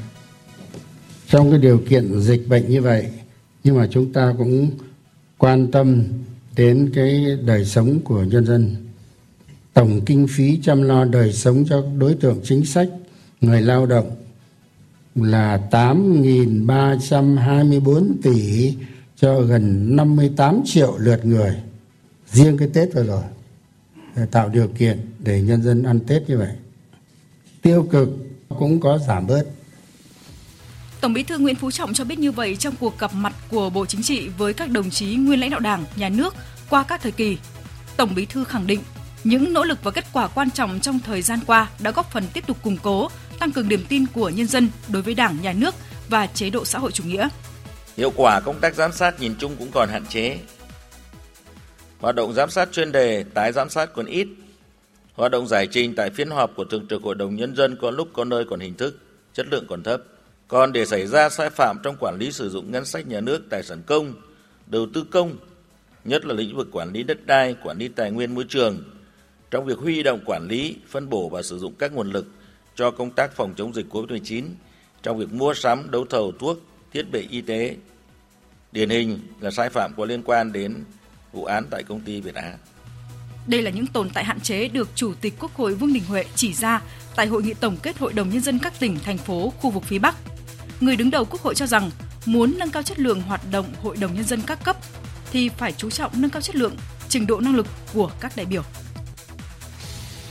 [1.28, 3.06] trong cái điều kiện dịch bệnh như vậy,
[3.64, 4.70] nhưng mà chúng ta cũng
[5.38, 6.04] quan tâm
[6.56, 8.76] đến cái đời sống của nhân dân.
[9.74, 12.88] Tổng kinh phí chăm lo đời sống cho đối tượng chính sách
[13.40, 14.10] người lao động
[15.14, 18.74] là 8.324 tỷ
[19.16, 21.56] cho gần 58 triệu lượt người
[22.32, 23.22] riêng cái Tết vừa rồi.
[24.16, 26.52] Để tạo điều kiện để nhân dân ăn Tết như vậy.
[27.62, 29.42] Tiêu cực cũng có giảm bớt
[31.00, 33.70] Tổng Bí thư Nguyễn Phú Trọng cho biết như vậy trong cuộc gặp mặt của
[33.70, 36.34] Bộ Chính trị với các đồng chí nguyên lãnh đạo Đảng, Nhà nước
[36.70, 37.38] qua các thời kỳ.
[37.96, 38.80] Tổng Bí thư khẳng định
[39.24, 42.24] những nỗ lực và kết quả quan trọng trong thời gian qua đã góp phần
[42.32, 45.52] tiếp tục củng cố, tăng cường niềm tin của nhân dân đối với Đảng, Nhà
[45.52, 45.74] nước
[46.08, 47.28] và chế độ xã hội chủ nghĩa.
[47.96, 50.38] Hiệu quả công tác giám sát nhìn chung cũng còn hạn chế.
[52.00, 54.28] Hoạt động giám sát chuyên đề, tái giám sát còn ít.
[55.16, 57.90] Hoạt động giải trình tại phiên họp của Thường trực Hội đồng Nhân dân có
[57.90, 58.98] lúc có nơi còn hình thức,
[59.32, 60.02] chất lượng còn thấp.
[60.48, 63.42] Còn để xảy ra sai phạm trong quản lý sử dụng ngân sách nhà nước,
[63.50, 64.14] tài sản công,
[64.66, 65.36] đầu tư công,
[66.04, 68.84] nhất là lĩnh vực quản lý đất đai, quản lý tài nguyên môi trường,
[69.50, 72.26] trong việc huy động quản lý, phân bổ và sử dụng các nguồn lực
[72.74, 74.44] cho công tác phòng chống dịch COVID-19,
[75.02, 76.58] trong việc mua sắm, đấu thầu thuốc,
[76.92, 77.76] thiết bị y tế.
[78.72, 80.84] Điển hình là sai phạm có liên quan đến
[81.32, 82.56] vụ án tại công ty Việt Á.
[83.46, 86.24] Đây là những tồn tại hạn chế được Chủ tịch Quốc hội Vương Đình Huệ
[86.34, 86.82] chỉ ra
[87.16, 89.84] tại hội nghị tổng kết Hội đồng Nhân dân các tỉnh, thành phố, khu vực
[89.84, 90.16] phía Bắc.
[90.80, 91.90] Người đứng đầu Quốc hội cho rằng
[92.26, 94.76] muốn nâng cao chất lượng hoạt động Hội đồng Nhân dân các cấp
[95.32, 96.76] thì phải chú trọng nâng cao chất lượng,
[97.08, 98.62] trình độ năng lực của các đại biểu.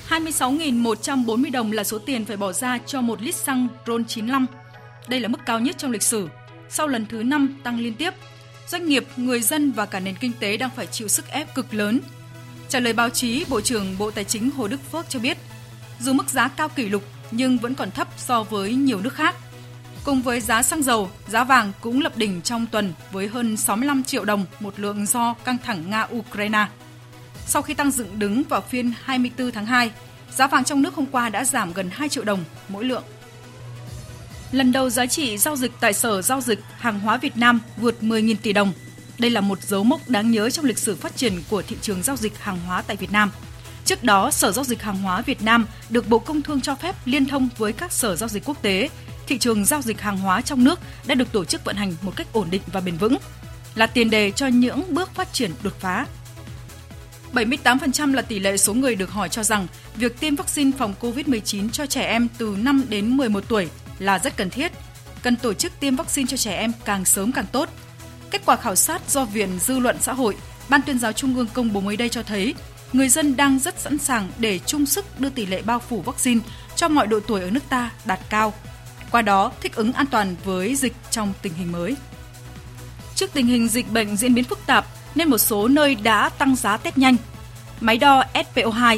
[0.09, 4.45] 26.140 đồng là số tiền phải bỏ ra cho một lít xăng RON 95.
[5.07, 6.27] Đây là mức cao nhất trong lịch sử,
[6.69, 8.13] sau lần thứ 5 tăng liên tiếp.
[8.67, 11.73] Doanh nghiệp, người dân và cả nền kinh tế đang phải chịu sức ép cực
[11.73, 11.99] lớn.
[12.69, 15.37] Trả lời báo chí, Bộ trưởng Bộ Tài chính Hồ Đức Phước cho biết,
[15.99, 19.35] dù mức giá cao kỷ lục nhưng vẫn còn thấp so với nhiều nước khác.
[20.03, 24.03] Cùng với giá xăng dầu, giá vàng cũng lập đỉnh trong tuần với hơn 65
[24.03, 26.65] triệu đồng một lượng do căng thẳng Nga-Ukraine.
[27.47, 29.91] Sau khi tăng dựng đứng vào phiên 24 tháng 2,
[30.35, 33.03] giá vàng trong nước hôm qua đã giảm gần 2 triệu đồng mỗi lượng.
[34.51, 37.95] Lần đầu giá trị giao dịch tại Sở Giao dịch Hàng hóa Việt Nam vượt
[38.01, 38.73] 10.000 tỷ đồng.
[39.19, 42.03] Đây là một dấu mốc đáng nhớ trong lịch sử phát triển của thị trường
[42.03, 43.31] giao dịch hàng hóa tại Việt Nam.
[43.85, 46.95] Trước đó, Sở Giao dịch Hàng hóa Việt Nam được Bộ Công Thương cho phép
[47.05, 48.89] liên thông với các sở giao dịch quốc tế.
[49.27, 52.15] Thị trường giao dịch hàng hóa trong nước đã được tổ chức vận hành một
[52.15, 53.17] cách ổn định và bền vững,
[53.75, 56.05] là tiền đề cho những bước phát triển đột phá
[57.35, 61.69] 78% là tỷ lệ số người được hỏi cho rằng việc tiêm vaccine phòng COVID-19
[61.69, 63.67] cho trẻ em từ 5 đến 11 tuổi
[63.99, 64.71] là rất cần thiết.
[65.23, 67.69] Cần tổ chức tiêm vaccine cho trẻ em càng sớm càng tốt.
[68.35, 70.35] Kết quả khảo sát do Viện Dư luận Xã hội,
[70.69, 72.53] Ban tuyên giáo Trung ương công bố mới đây cho thấy,
[72.93, 76.41] người dân đang rất sẵn sàng để chung sức đưa tỷ lệ bao phủ vaccine
[76.75, 78.53] cho mọi độ tuổi ở nước ta đạt cao.
[79.11, 81.95] Qua đó, thích ứng an toàn với dịch trong tình hình mới.
[83.15, 86.55] Trước tình hình dịch bệnh diễn biến phức tạp, nên một số nơi đã tăng
[86.55, 87.15] giá test nhanh.
[87.81, 88.97] Máy đo SPO2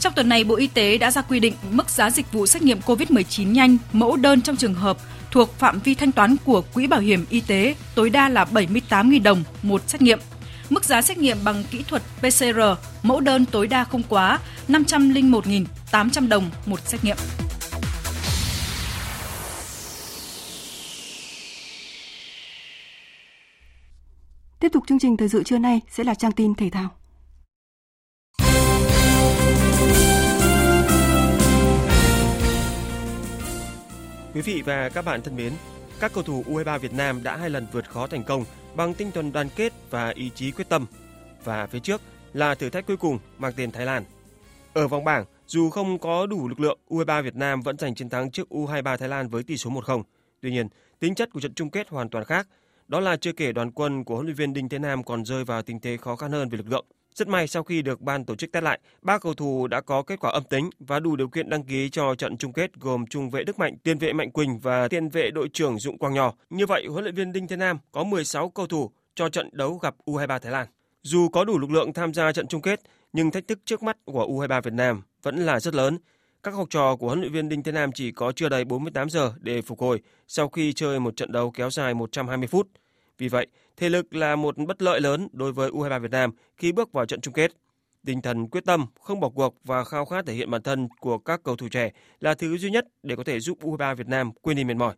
[0.00, 2.62] trong tuần này, Bộ Y tế đã ra quy định mức giá dịch vụ xét
[2.62, 4.96] nghiệm COVID-19 nhanh mẫu đơn trong trường hợp
[5.32, 9.22] thuộc phạm vi thanh toán của Quỹ Bảo hiểm Y tế tối đa là 78.000
[9.22, 10.18] đồng một xét nghiệm.
[10.70, 12.60] Mức giá xét nghiệm bằng kỹ thuật PCR
[13.02, 17.16] mẫu đơn tối đa không quá 501.800 đồng một xét nghiệm.
[24.60, 27.01] Tiếp tục chương trình thời sự trưa nay sẽ là trang tin thể thao.
[34.34, 35.52] Quý vị và các bạn thân mến,
[36.00, 39.10] các cầu thủ U23 Việt Nam đã hai lần vượt khó thành công bằng tinh
[39.10, 40.86] thần đoàn kết và ý chí quyết tâm.
[41.44, 42.00] Và phía trước
[42.32, 44.04] là thử thách cuối cùng mang tên Thái Lan.
[44.72, 48.08] Ở vòng bảng, dù không có đủ lực lượng, U23 Việt Nam vẫn giành chiến
[48.08, 50.02] thắng trước U23 Thái Lan với tỷ số 1-0.
[50.40, 50.68] Tuy nhiên,
[51.00, 52.48] tính chất của trận chung kết hoàn toàn khác
[52.88, 55.44] đó là chưa kể đoàn quân của huấn luyện viên Đinh Thế Nam còn rơi
[55.44, 56.86] vào tình thế khó khăn hơn về lực lượng.
[57.14, 60.02] Rất may sau khi được ban tổ chức test lại, ba cầu thủ đã có
[60.02, 63.06] kết quả âm tính và đủ điều kiện đăng ký cho trận chung kết gồm
[63.06, 66.14] trung vệ Đức Mạnh, tiền vệ Mạnh Quỳnh và tiền vệ đội trưởng Dụng Quang
[66.14, 69.48] Nhỏ Như vậy, huấn luyện viên Đinh Thế Nam có 16 cầu thủ cho trận
[69.52, 70.66] đấu gặp U23 Thái Lan.
[71.02, 72.80] Dù có đủ lực lượng tham gia trận chung kết,
[73.12, 75.98] nhưng thách thức trước mắt của U23 Việt Nam vẫn là rất lớn
[76.42, 79.10] các học trò của huấn luyện viên Đinh Thế Nam chỉ có chưa đầy 48
[79.10, 82.68] giờ để phục hồi sau khi chơi một trận đấu kéo dài 120 phút.
[83.18, 83.46] Vì vậy,
[83.76, 87.06] thể lực là một bất lợi lớn đối với U23 Việt Nam khi bước vào
[87.06, 87.52] trận chung kết.
[88.06, 91.18] Tinh thần quyết tâm, không bỏ cuộc và khao khát thể hiện bản thân của
[91.18, 91.90] các cầu thủ trẻ
[92.20, 94.94] là thứ duy nhất để có thể giúp U23 Việt Nam quên đi mệt mỏi.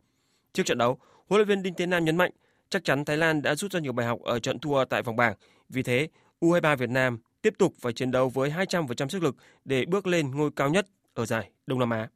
[0.52, 0.98] Trước trận đấu,
[1.28, 2.30] huấn luyện viên Đinh Tiến Nam nhấn mạnh
[2.68, 5.16] chắc chắn Thái Lan đã rút ra nhiều bài học ở trận thua tại vòng
[5.16, 5.34] bảng.
[5.68, 6.08] Vì thế,
[6.40, 10.30] U23 Việt Nam tiếp tục phải chiến đấu với 200% sức lực để bước lên
[10.30, 12.08] ngôi cao nhất ở giải Đông Nam Á.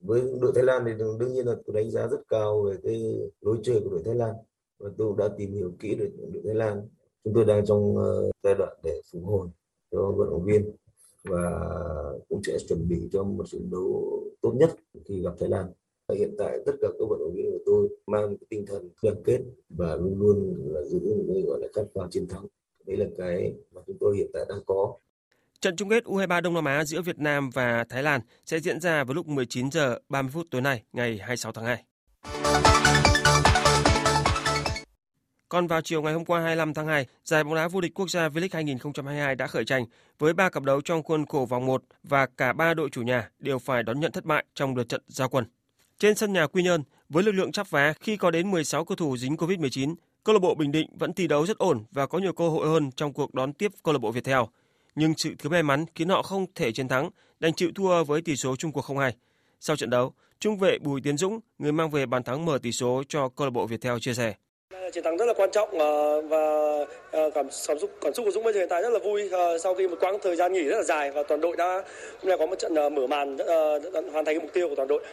[0.00, 3.14] Với đội Thái Lan thì đương nhiên là tôi đánh giá rất cao về cái
[3.40, 4.34] lối chơi của đội Thái Lan
[4.78, 6.88] và tôi đã tìm hiểu kỹ được đội Thái Lan.
[7.24, 9.48] Chúng tôi đang trong uh, giai đoạn để phục hồi
[9.90, 10.70] cho vận động viên
[11.24, 11.60] và
[12.28, 14.70] cũng sẽ chuẩn bị cho một trận đấu tốt nhất
[15.04, 15.66] khi gặp Thái Lan.
[16.14, 19.16] Hiện tại tất cả các vận động viên của tôi mang cái tinh thần đoàn
[19.24, 22.46] kết và luôn luôn là giữ cái gọi là khát vọng chiến thắng.
[22.86, 24.94] Đấy là cái mà chúng tôi hiện tại đang có.
[25.60, 28.80] Trận chung kết U23 Đông Nam Á giữa Việt Nam và Thái Lan sẽ diễn
[28.80, 33.05] ra vào lúc 19 giờ 30 phút tối nay, ngày 26 tháng 2.
[35.48, 38.10] Còn vào chiều ngày hôm qua 25 tháng 2, giải bóng đá vô địch quốc
[38.10, 39.84] gia V-League 2022 đã khởi tranh
[40.18, 43.30] với 3 cặp đấu trong khuôn khổ vòng 1 và cả 3 đội chủ nhà
[43.38, 45.44] đều phải đón nhận thất bại trong lượt trận giao quân.
[45.98, 48.96] Trên sân nhà Quy Nhơn, với lực lượng chắp vé khi có đến 16 cầu
[48.96, 49.94] thủ dính Covid-19,
[50.24, 52.68] câu lạc bộ Bình Định vẫn thi đấu rất ổn và có nhiều cơ hội
[52.68, 54.40] hơn trong cuộc đón tiếp câu lạc bộ Viettel.
[54.94, 58.22] Nhưng sự thiếu may mắn khiến họ không thể chiến thắng, đành chịu thua với
[58.22, 59.12] tỷ số chung cuộc 0-2.
[59.60, 62.72] Sau trận đấu, trung vệ Bùi Tiến Dũng, người mang về bàn thắng mở tỷ
[62.72, 64.34] số cho câu lạc bộ Viettel chia sẻ.
[64.92, 66.38] Chiến thắng rất là quan trọng ờ, và
[67.10, 69.28] ờ, cảm cảm xúc cảm xúc của Dũng bây giờ hiện tại rất là vui
[69.30, 71.82] ờ, sau khi một quãng thời gian nghỉ rất là dài và toàn đội đã
[72.20, 73.36] hôm nay có một trận mở màn
[74.12, 75.04] hoàn thành mục tiêu của toàn đội.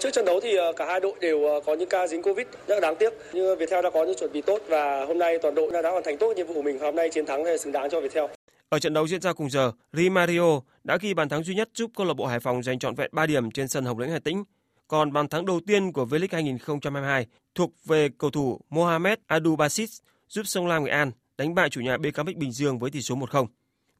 [0.00, 2.80] Trước trận đấu thì cả hai đội đều có những ca dính Covid rất là
[2.80, 5.82] đáng tiếc nhưng Viettel đã có những chuẩn bị tốt và hôm nay toàn đội
[5.82, 7.90] đã hoàn thành tốt nhiệm vụ của mình hôm nay chiến thắng thì xứng đáng
[7.90, 8.24] cho Viettel.
[8.68, 11.90] Ở trận đấu diễn ra cùng giờ, Rimario đã ghi bàn thắng duy nhất giúp
[11.96, 14.18] câu lạc bộ Hải Phòng giành trọn vẹn 3 điểm trên sân Hồng Lĩnh Hà
[14.18, 14.44] Tĩnh
[14.88, 17.26] còn bàn thắng đầu tiên của V-League 2022
[17.56, 19.88] thuộc về cầu thủ Mohamed Adubasit
[20.28, 23.14] giúp Sông Lam Nghệ An đánh bại chủ nhà BKM Bình Dương với tỷ số
[23.14, 23.46] 1-0.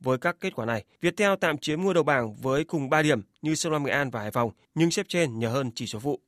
[0.00, 3.20] Với các kết quả này, Viettel tạm chiếm ngôi đầu bảng với cùng 3 điểm
[3.42, 5.98] như Sông Lam Nghệ An và Hải Phòng, nhưng xếp trên nhờ hơn chỉ số
[5.98, 6.20] phụ.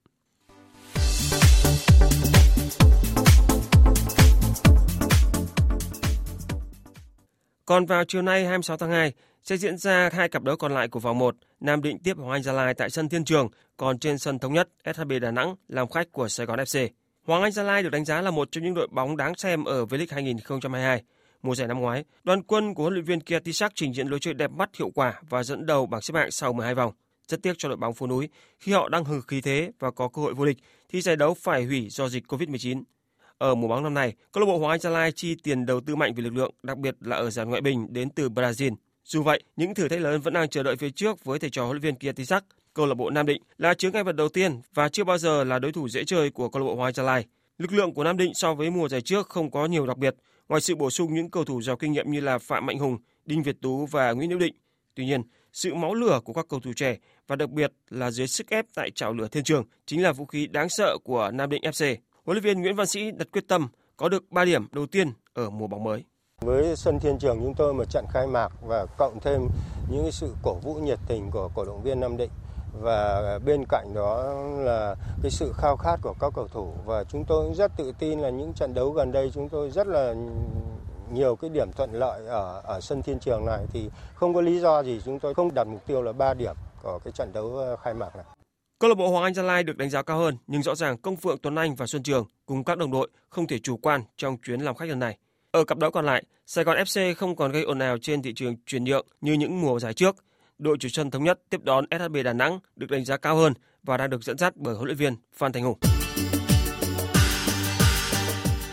[7.66, 9.12] Còn vào chiều nay 26 tháng 2
[9.42, 11.36] sẽ diễn ra hai cặp đấu còn lại của vòng 1.
[11.60, 14.52] Nam Định tiếp Hoàng Anh Gia Lai tại sân Thiên Trường, còn trên sân Thống
[14.52, 16.88] Nhất, SHB Đà Nẵng làm khách của Sài Gòn FC.
[17.28, 19.64] Hoàng Anh Gia Lai được đánh giá là một trong những đội bóng đáng xem
[19.64, 21.02] ở V-League 2022.
[21.42, 24.18] Mùa giải năm ngoái, đoàn quân của huấn luyện viên Kia Tisak trình diễn lối
[24.20, 26.92] chơi đẹp mắt hiệu quả và dẫn đầu bảng xếp hạng sau 12 vòng.
[27.28, 30.08] Rất tiếc cho đội bóng phố núi khi họ đang hừng khí thế và có
[30.08, 30.56] cơ hội vô địch
[30.88, 32.82] thì giải đấu phải hủy do dịch Covid-19.
[33.38, 35.80] Ở mùa bóng năm nay, câu lạc bộ Hoàng Anh Gia Lai chi tiền đầu
[35.80, 38.74] tư mạnh về lực lượng, đặc biệt là ở giải ngoại bình đến từ Brazil.
[39.04, 41.64] Dù vậy, những thử thách lớn vẫn đang chờ đợi phía trước với thầy trò
[41.64, 42.44] huấn luyện viên Kia Tisak.
[42.78, 45.44] Câu lạc bộ Nam Định là chướng ngại vật đầu tiên và chưa bao giờ
[45.44, 47.24] là đối thủ dễ chơi của câu lạc bộ Hoàng Gia Lai.
[47.58, 50.14] Lực lượng của Nam Định so với mùa giải trước không có nhiều đặc biệt,
[50.48, 52.98] ngoài sự bổ sung những cầu thủ giàu kinh nghiệm như là Phạm Mạnh Hùng,
[53.24, 54.54] Đinh Việt Tú và Nguyễn Hữu Định.
[54.94, 55.22] Tuy nhiên,
[55.52, 58.66] sự máu lửa của các cầu thủ trẻ và đặc biệt là dưới sức ép
[58.74, 61.96] tại chảo lửa thiên trường chính là vũ khí đáng sợ của Nam Định FC.
[62.24, 65.12] Huấn luyện viên Nguyễn Văn Sĩ đặt quyết tâm có được 3 điểm đầu tiên
[65.32, 66.04] ở mùa bóng mới.
[66.40, 69.48] Với sân Thiên Trường chúng tôi một trận khai mạc và cộng thêm
[69.90, 72.30] những sự cổ vũ nhiệt tình của cổ động viên Nam Định
[72.80, 77.24] và bên cạnh đó là cái sự khao khát của các cầu thủ và chúng
[77.24, 80.14] tôi rất tự tin là những trận đấu gần đây chúng tôi rất là
[81.12, 84.60] nhiều cái điểm thuận lợi ở ở sân Thiên Trường này thì không có lý
[84.60, 87.56] do gì chúng tôi không đặt mục tiêu là 3 điểm của cái trận đấu
[87.56, 88.24] ờ, khai mạc này.
[88.78, 90.98] Câu lạc bộ Hoàng Anh Gia Lai được đánh giá cao hơn, nhưng rõ ràng
[90.98, 94.02] Công Phượng Tuấn Anh và Xuân Trường cùng các đồng đội không thể chủ quan
[94.16, 95.18] trong chuyến làm khách lần này.
[95.50, 98.32] Ở cặp đấu còn lại, Sài Gòn FC không còn gây ồn ào trên thị
[98.36, 100.16] trường chuyển nhượng như những mùa giải trước.
[100.58, 103.52] Đội chủ sân thống nhất tiếp đón SHB Đà Nẵng được đánh giá cao hơn
[103.82, 105.78] và đang được dẫn dắt bởi huấn luyện viên Phan Thành Hùng.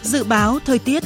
[0.01, 1.03] Dự báo thời tiết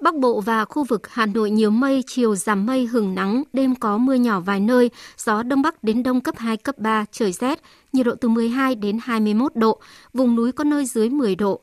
[0.00, 3.74] Bắc Bộ và khu vực Hà Nội nhiều mây, chiều giảm mây hừng nắng, đêm
[3.74, 7.32] có mưa nhỏ vài nơi, gió đông bắc đến đông cấp 2, cấp 3, trời
[7.32, 7.60] rét,
[7.92, 9.80] nhiệt độ từ 12 đến 21 độ,
[10.12, 11.60] vùng núi có nơi dưới 10 độ.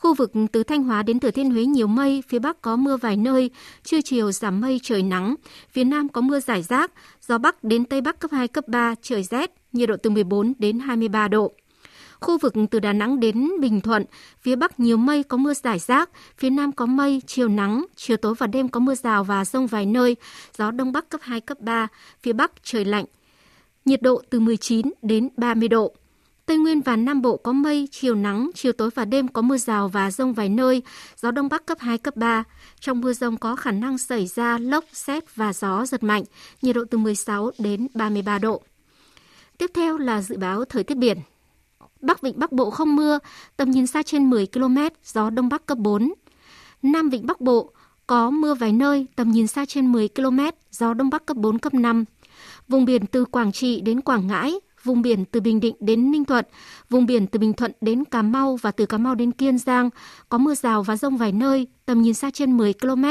[0.00, 2.96] Khu vực từ Thanh Hóa đến Thừa Thiên Huế nhiều mây, phía Bắc có mưa
[2.96, 3.50] vài nơi,
[3.84, 5.34] trưa chiều giảm mây trời nắng,
[5.70, 6.92] phía Nam có mưa rải rác,
[7.28, 10.52] gió Bắc đến Tây Bắc cấp 2, cấp 3, trời rét, nhiệt độ từ 14
[10.58, 11.52] đến 23 độ.
[12.20, 14.04] Khu vực từ Đà Nẵng đến Bình Thuận,
[14.40, 18.16] phía Bắc nhiều mây có mưa rải rác, phía Nam có mây, chiều nắng, chiều
[18.16, 20.16] tối và đêm có mưa rào và rông vài nơi,
[20.58, 21.88] gió Đông Bắc cấp 2, cấp 3,
[22.22, 23.04] phía Bắc trời lạnh.
[23.84, 25.94] Nhiệt độ từ 19 đến 30 độ.
[26.46, 29.56] Tây Nguyên và Nam Bộ có mây, chiều nắng, chiều tối và đêm có mưa
[29.56, 30.82] rào và rông vài nơi,
[31.16, 32.44] gió Đông Bắc cấp 2, cấp 3.
[32.80, 36.24] Trong mưa rông có khả năng xảy ra lốc, xét và gió giật mạnh,
[36.62, 38.62] nhiệt độ từ 16 đến 33 độ.
[39.58, 41.18] Tiếp theo là dự báo thời tiết biển.
[42.00, 43.18] Bắc Vịnh Bắc Bộ không mưa,
[43.56, 46.12] tầm nhìn xa trên 10 km, gió Đông Bắc cấp 4.
[46.82, 47.72] Nam Vịnh Bắc Bộ
[48.06, 50.38] có mưa vài nơi, tầm nhìn xa trên 10 km,
[50.70, 52.04] gió Đông Bắc cấp 4, cấp 5.
[52.68, 56.24] Vùng biển từ Quảng Trị đến Quảng Ngãi, vùng biển từ Bình Định đến Ninh
[56.24, 56.44] Thuận,
[56.90, 59.90] vùng biển từ Bình Thuận đến Cà Mau và từ Cà Mau đến Kiên Giang
[60.28, 63.04] có mưa rào và rông vài nơi, tầm nhìn xa trên 10 km,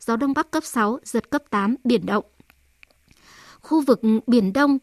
[0.00, 2.24] gió Đông Bắc cấp 6, giật cấp 8, biển động.
[3.60, 4.78] Khu vực Biển Đông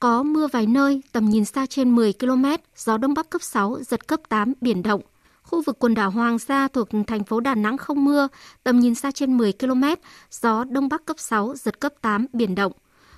[0.00, 2.44] có mưa vài nơi, tầm nhìn xa trên 10 km,
[2.76, 5.00] gió Đông Bắc cấp 6, giật cấp 8, biển động.
[5.42, 8.28] Khu vực quần đảo Hoàng Sa thuộc thành phố Đà Nẵng không mưa,
[8.64, 9.84] tầm nhìn xa trên 10 km,
[10.30, 12.72] gió Đông Bắc cấp 6, giật cấp 8, biển động.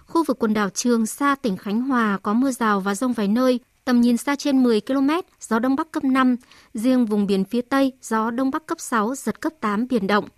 [0.06, 3.28] Khu vực quần đảo Trường Sa, tỉnh Khánh Hòa có mưa rào và rông vài
[3.28, 6.36] nơi, tầm nhìn xa trên 10 km, gió Đông Bắc cấp 5.
[6.74, 10.28] Riêng vùng biển phía Tây, gió Đông Bắc cấp 6, giật cấp 8, biển động.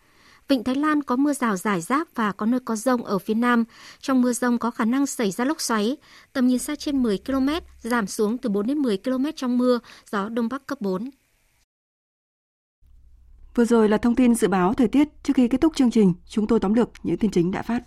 [0.48, 3.34] Vịnh Thái Lan có mưa rào rải rác và có nơi có rông ở phía
[3.34, 3.64] Nam.
[4.00, 5.96] Trong mưa rông có khả năng xảy ra lốc xoáy.
[6.32, 7.48] Tầm nhìn xa trên 10 km,
[7.80, 9.78] giảm xuống từ 4 đến 10 km trong mưa,
[10.10, 11.10] gió Đông Bắc cấp 4.
[13.54, 15.08] Vừa rồi là thông tin dự báo thời tiết.
[15.22, 17.82] Trước khi kết thúc chương trình, chúng tôi tóm lược những tin chính đã phát.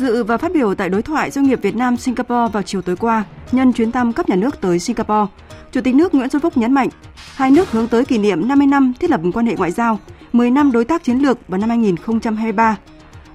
[0.00, 2.96] Dự và phát biểu tại đối thoại doanh nghiệp Việt Nam Singapore vào chiều tối
[2.96, 5.32] qua, nhân chuyến thăm cấp nhà nước tới Singapore,
[5.72, 6.88] Chủ tịch nước Nguyễn Xuân Phúc nhấn mạnh,
[7.34, 9.98] hai nước hướng tới kỷ niệm 50 năm thiết lập quan hệ ngoại giao,
[10.32, 12.76] 10 năm đối tác chiến lược vào năm 2023.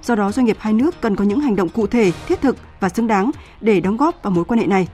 [0.03, 2.57] Do đó, doanh nghiệp hai nước cần có những hành động cụ thể, thiết thực
[2.79, 4.87] và xứng đáng để đóng góp vào mối quan hệ này.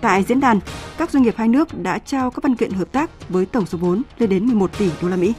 [0.00, 0.60] Tại diễn đàn,
[0.98, 3.78] các doanh nghiệp hai nước đã trao các văn kiện hợp tác với tổng số
[3.78, 5.32] vốn lên đến 11 tỷ đô la Mỹ.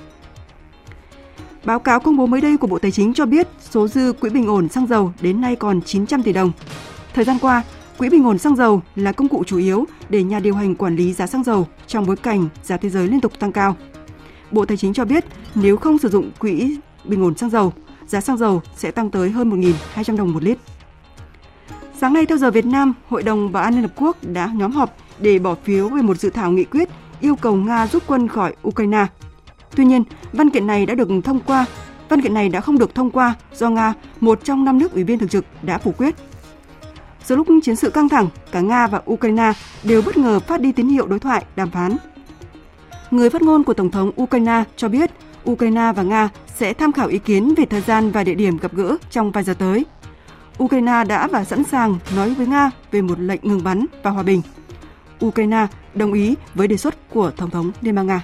[1.65, 4.29] Báo cáo công bố mới đây của Bộ Tài chính cho biết số dư quỹ
[4.29, 6.51] bình ổn xăng dầu đến nay còn 900 tỷ đồng.
[7.13, 7.63] Thời gian qua,
[7.97, 10.95] quỹ bình ổn xăng dầu là công cụ chủ yếu để nhà điều hành quản
[10.95, 13.75] lý giá xăng dầu trong bối cảnh giá thế giới liên tục tăng cao.
[14.51, 17.73] Bộ Tài chính cho biết nếu không sử dụng quỹ bình ổn xăng dầu,
[18.07, 19.61] giá xăng dầu sẽ tăng tới hơn
[19.95, 20.57] 1.200 đồng một lít.
[21.97, 24.71] Sáng nay theo giờ Việt Nam, Hội đồng Bảo an Liên Hợp Quốc đã nhóm
[24.71, 26.89] họp để bỏ phiếu về một dự thảo nghị quyết
[27.21, 29.05] yêu cầu Nga rút quân khỏi Ukraine.
[29.75, 30.03] Tuy nhiên,
[30.33, 31.65] văn kiện này đã được thông qua.
[32.09, 35.03] Văn kiện này đã không được thông qua do Nga, một trong năm nước ủy
[35.03, 36.15] viên thường trực, đã phủ quyết.
[37.25, 39.53] Giữa lúc chiến sự căng thẳng, cả Nga và Ukraine
[39.83, 41.97] đều bất ngờ phát đi tín hiệu đối thoại, đàm phán.
[43.11, 45.11] Người phát ngôn của Tổng thống Ukraine cho biết
[45.51, 48.73] Ukraine và Nga sẽ tham khảo ý kiến về thời gian và địa điểm gặp
[48.73, 49.85] gỡ trong vài giờ tới.
[50.63, 54.23] Ukraine đã và sẵn sàng nói với Nga về một lệnh ngừng bắn và hòa
[54.23, 54.41] bình.
[55.25, 58.21] Ukraine đồng ý với đề xuất của Tổng thống Liên bang Nga.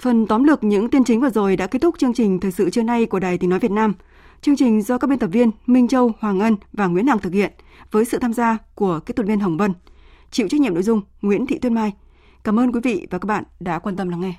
[0.00, 2.70] Phần tóm lược những tin chính vừa rồi đã kết thúc chương trình thời sự
[2.70, 3.94] trưa nay của Đài Tiếng nói Việt Nam.
[4.42, 7.32] Chương trình do các biên tập viên Minh Châu, Hoàng Ân và Nguyễn Hằng thực
[7.32, 7.52] hiện
[7.90, 9.72] với sự tham gia của kỹ thuật viên Hồng Vân.
[10.30, 11.92] Chịu trách nhiệm nội dung Nguyễn Thị Tuyên Mai.
[12.44, 14.34] Cảm ơn quý vị và các bạn đã quan tâm lắng nghe.